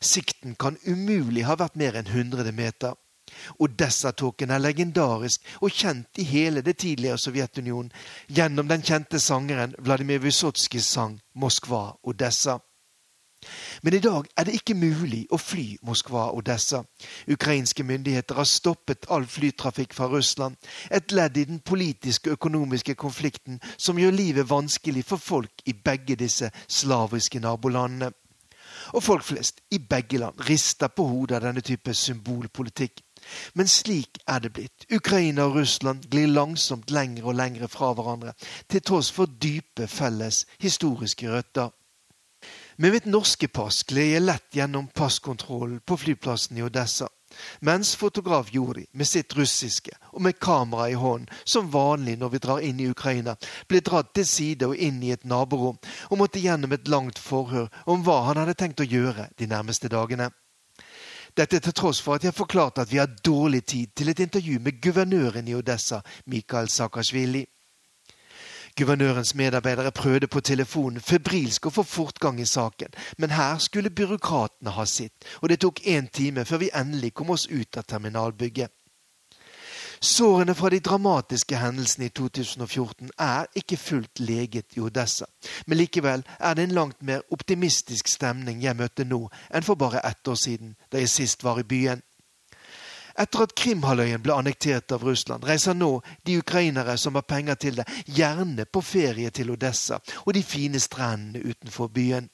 [0.00, 2.94] Sikten kan umulig ha vært mer enn 100 meter.
[3.58, 7.92] Odessa-tåken er legendarisk og kjent i hele det tidligere Sovjetunionen
[8.28, 12.60] gjennom den kjente sangeren Vladimir Vysotskijs sang 'Moskva-Odessa'.
[13.82, 16.82] Men i dag er det ikke mulig å fly Moskva-Odessa.
[17.30, 20.56] Ukrainske myndigheter har stoppet all flytrafikk fra Russland,
[20.90, 25.72] et ledd i den politiske og økonomiske konflikten som gjør livet vanskelig for folk i
[25.72, 28.12] begge disse slaviske nabolandene.
[28.94, 33.02] Og folk flest i begge land rister på hodet av denne type symbolpolitikk.
[33.54, 34.86] Men slik er det blitt.
[34.92, 38.36] Ukraina og Russland glir langsomt lengre og lengre fra hverandre,
[38.68, 41.72] til tross for dype felles historiske røtter.
[42.76, 47.08] Med mitt norske pass gled jeg lett gjennom passkontrollen på flyplassen i Odessa,
[47.64, 52.42] mens fotograf Juri med sitt russiske og med kamera i hånden, som vanlig når vi
[52.44, 53.36] drar inn i Ukraina,
[53.68, 55.78] ble dratt til side og inn i et naborom
[56.10, 59.88] og måtte gjennom et langt forhør om hva han hadde tenkt å gjøre de nærmeste
[59.92, 60.28] dagene.
[61.36, 64.58] Dette til tross for at jeg forklarte at vi har dårlig tid til et intervju
[64.60, 67.44] med guvernøren i Odessa, Mikhail Saakashvili.
[68.76, 74.72] Guvernørens medarbeidere prøvde på telefonen febrilsk å få fortgang i saken, men her skulle byråkratene
[74.76, 78.72] ha sitt, og det tok én time før vi endelig kom oss ut av terminalbygget.
[80.00, 85.24] Sårene fra de dramatiske hendelsene i 2014 er ikke fullt leget i Odessa,
[85.66, 90.04] men likevel er det en langt mer optimistisk stemning jeg møtte nå enn for bare
[90.04, 92.02] ett år siden, da jeg sist var i byen.
[93.16, 97.78] Etter at Krimhalvøya ble annektert av Russland, reiser nå de ukrainere som har penger til
[97.80, 102.28] det, gjerne på ferie til Odessa og de fine strendene utenfor byen.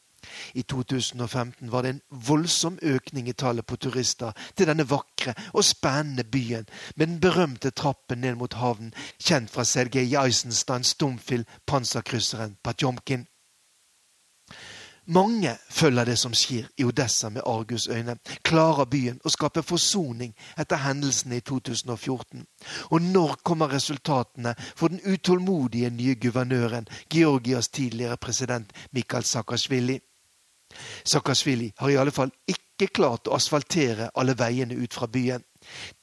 [0.55, 5.65] I 2015 var det en voldsom økning i tallet på turister til denne vakre og
[5.65, 12.57] spennende byen med den berømte trappen ned mot havnen, kjent fra Sergej Eisensteins stumfilm 'Panserkrysseren
[12.65, 13.27] Patjomkin'.
[15.07, 18.15] Mange følger det som skjer i Odessa med argusøyne,
[18.47, 22.45] klarer byen å skape forsoning etter hendelsene i 2014.
[22.95, 29.99] Og når kommer resultatene for den utålmodige nye guvernøren, Georgias tidligere president Mikhail Saakashvili?
[31.05, 35.43] Saakashvili har i alle fall ikke klart å asfaltere alle veiene ut fra byen.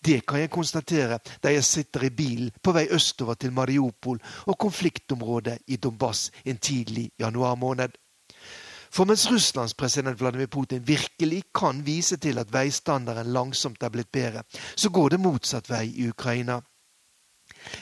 [0.05, 4.59] Det kan jeg konstatere der jeg sitter i bilen på vei østover til Mariupol og
[4.59, 7.97] konfliktområdet i Donbass en tidlig januarmåned.
[8.91, 14.11] For mens Russlands president Vladimir Putin virkelig kan vise til at veistandarden langsomt er blitt
[14.11, 14.43] bedre,
[14.75, 16.61] så går det motsatt vei i Ukraina.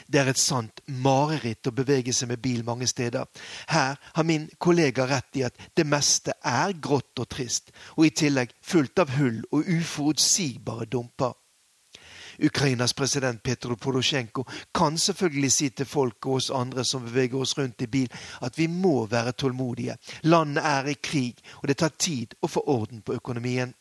[0.06, 3.26] Det er et sant mareritt å bevege seg med bil mange steder.
[3.68, 8.14] Her har min kollega rett i at det meste er grått og trist, og i
[8.14, 11.36] tillegg fullt av hull og uforutsigbare dumper.
[12.38, 17.56] Ukrainas president Petro Porosjenko kan selvfølgelig si til folk og oss andre som beveger oss
[17.58, 18.08] rundt i bil,
[18.42, 19.96] at vi må være tålmodige.
[20.22, 23.74] Landet er i krig, og det tar tid å få orden på økonomien.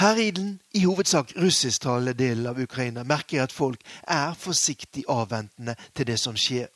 [0.00, 5.02] Her i den i hovedsak russisktalende delen av Ukraina merker jeg at folk er forsiktig
[5.12, 6.70] avventende til det som skjer.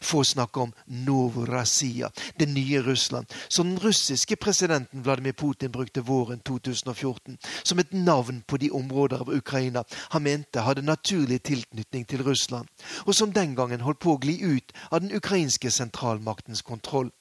[0.00, 2.08] Få snakke om Novorassia,
[2.40, 8.40] det nye Russland, som den russiske presidenten Vladimir Putin brukte våren 2014 som et navn
[8.48, 9.84] på de områder av Ukraina
[10.16, 12.68] han mente hadde naturlig tilknytning til Russland,
[13.04, 17.12] og som den gangen holdt på å gli ut av den ukrainske sentralmaktens kontroll.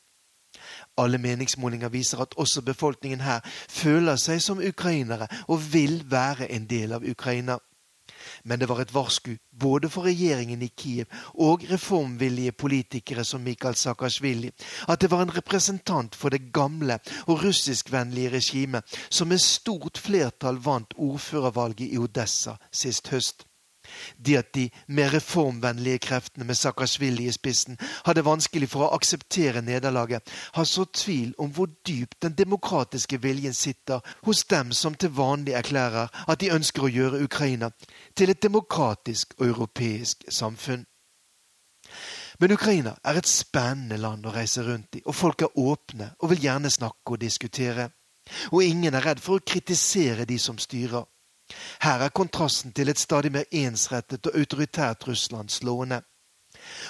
[1.01, 6.69] Alle meningsmålinger viser at også befolkningen her føler seg som ukrainere og vil være en
[6.69, 7.57] del av Ukraina.
[8.43, 13.75] Men det var et varsku både for regjeringen i Kiev og reformvillige politikere som Mikhail
[13.75, 14.51] Saakashvili
[14.87, 20.61] at det var en representant for det gamle og russiskvennlige regimet som med stort flertall
[20.63, 23.45] vant ordførervalget i Odessa sist høst.
[24.17, 29.63] Det at de mer reformvennlige kreftene med Saakashvili i spissen hadde vanskelig for å akseptere
[29.65, 35.13] nederlaget, har så tvil om hvor dypt den demokratiske viljen sitter hos dem som til
[35.17, 37.71] vanlig erklærer at de ønsker å gjøre Ukraina
[38.15, 40.85] til et demokratisk og europeisk samfunn.
[42.39, 46.31] Men Ukraina er et spennende land å reise rundt i, og folk er åpne og
[46.31, 47.91] vil gjerne snakke og diskutere.
[48.51, 51.05] Og ingen er redd for å kritisere de som styrer.
[51.81, 56.01] Her er kontrasten til et stadig mer ensrettet og autoritært Russland slående.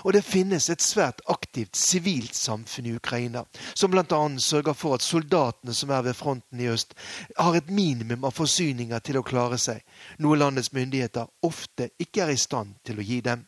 [0.04, 3.44] Og det finnes et svært aktivt sivilt samfunn i Ukraina,
[3.76, 4.22] som bl.a.
[4.38, 6.96] sørger for at soldatene som er ved fronten i øst,
[7.38, 9.84] har et minimum av forsyninger til å klare seg,
[10.20, 13.46] noe landets myndigheter ofte ikke er i stand til å gi dem.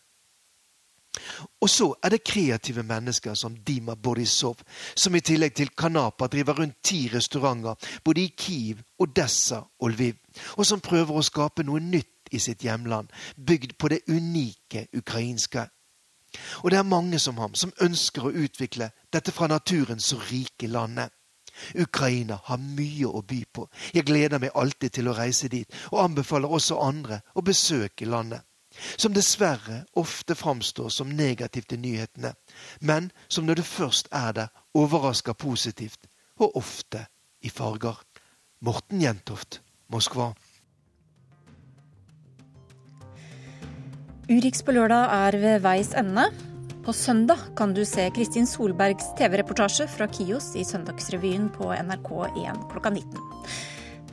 [1.61, 4.57] Og så er det kreative mennesker som Dima Borisov,
[4.95, 10.18] som i tillegg til Kanapa driver rundt ti restauranter både i Kiev, Odessa og Lviv,
[10.57, 15.68] og som prøver å skape noe nytt i sitt hjemland, bygd på det unike ukrainske.
[16.64, 20.68] Og det er mange som ham som ønsker å utvikle dette fra naturen så rike
[20.68, 21.14] landet.
[21.78, 23.68] Ukraina har mye å by på.
[23.93, 28.41] Jeg gleder meg alltid til å reise dit, og anbefaler også andre å besøke landet
[28.96, 32.34] som dessverre ofte framstår som negativt i nyhetene,
[32.80, 36.08] men som når det først er der, overrasker positivt,
[36.40, 37.06] og ofte
[37.42, 38.00] i farger.
[38.64, 39.62] Morten Jentoft,
[39.92, 40.32] Moskva.
[44.32, 46.30] Urix på lørdag er ved veis ende.
[46.84, 52.92] På søndag kan du se Kristin Solbergs TV-reportasje fra Kios i Søndagsrevyen på NRK1 klokka
[52.92, 53.20] 19.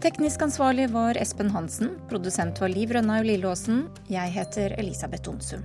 [0.01, 1.90] Teknisk ansvarlig var Espen Hansen.
[2.09, 3.82] Produsent var Liv Rønnaug Lilleåsen.
[4.09, 5.61] Jeg heter Elisabeth Onsum.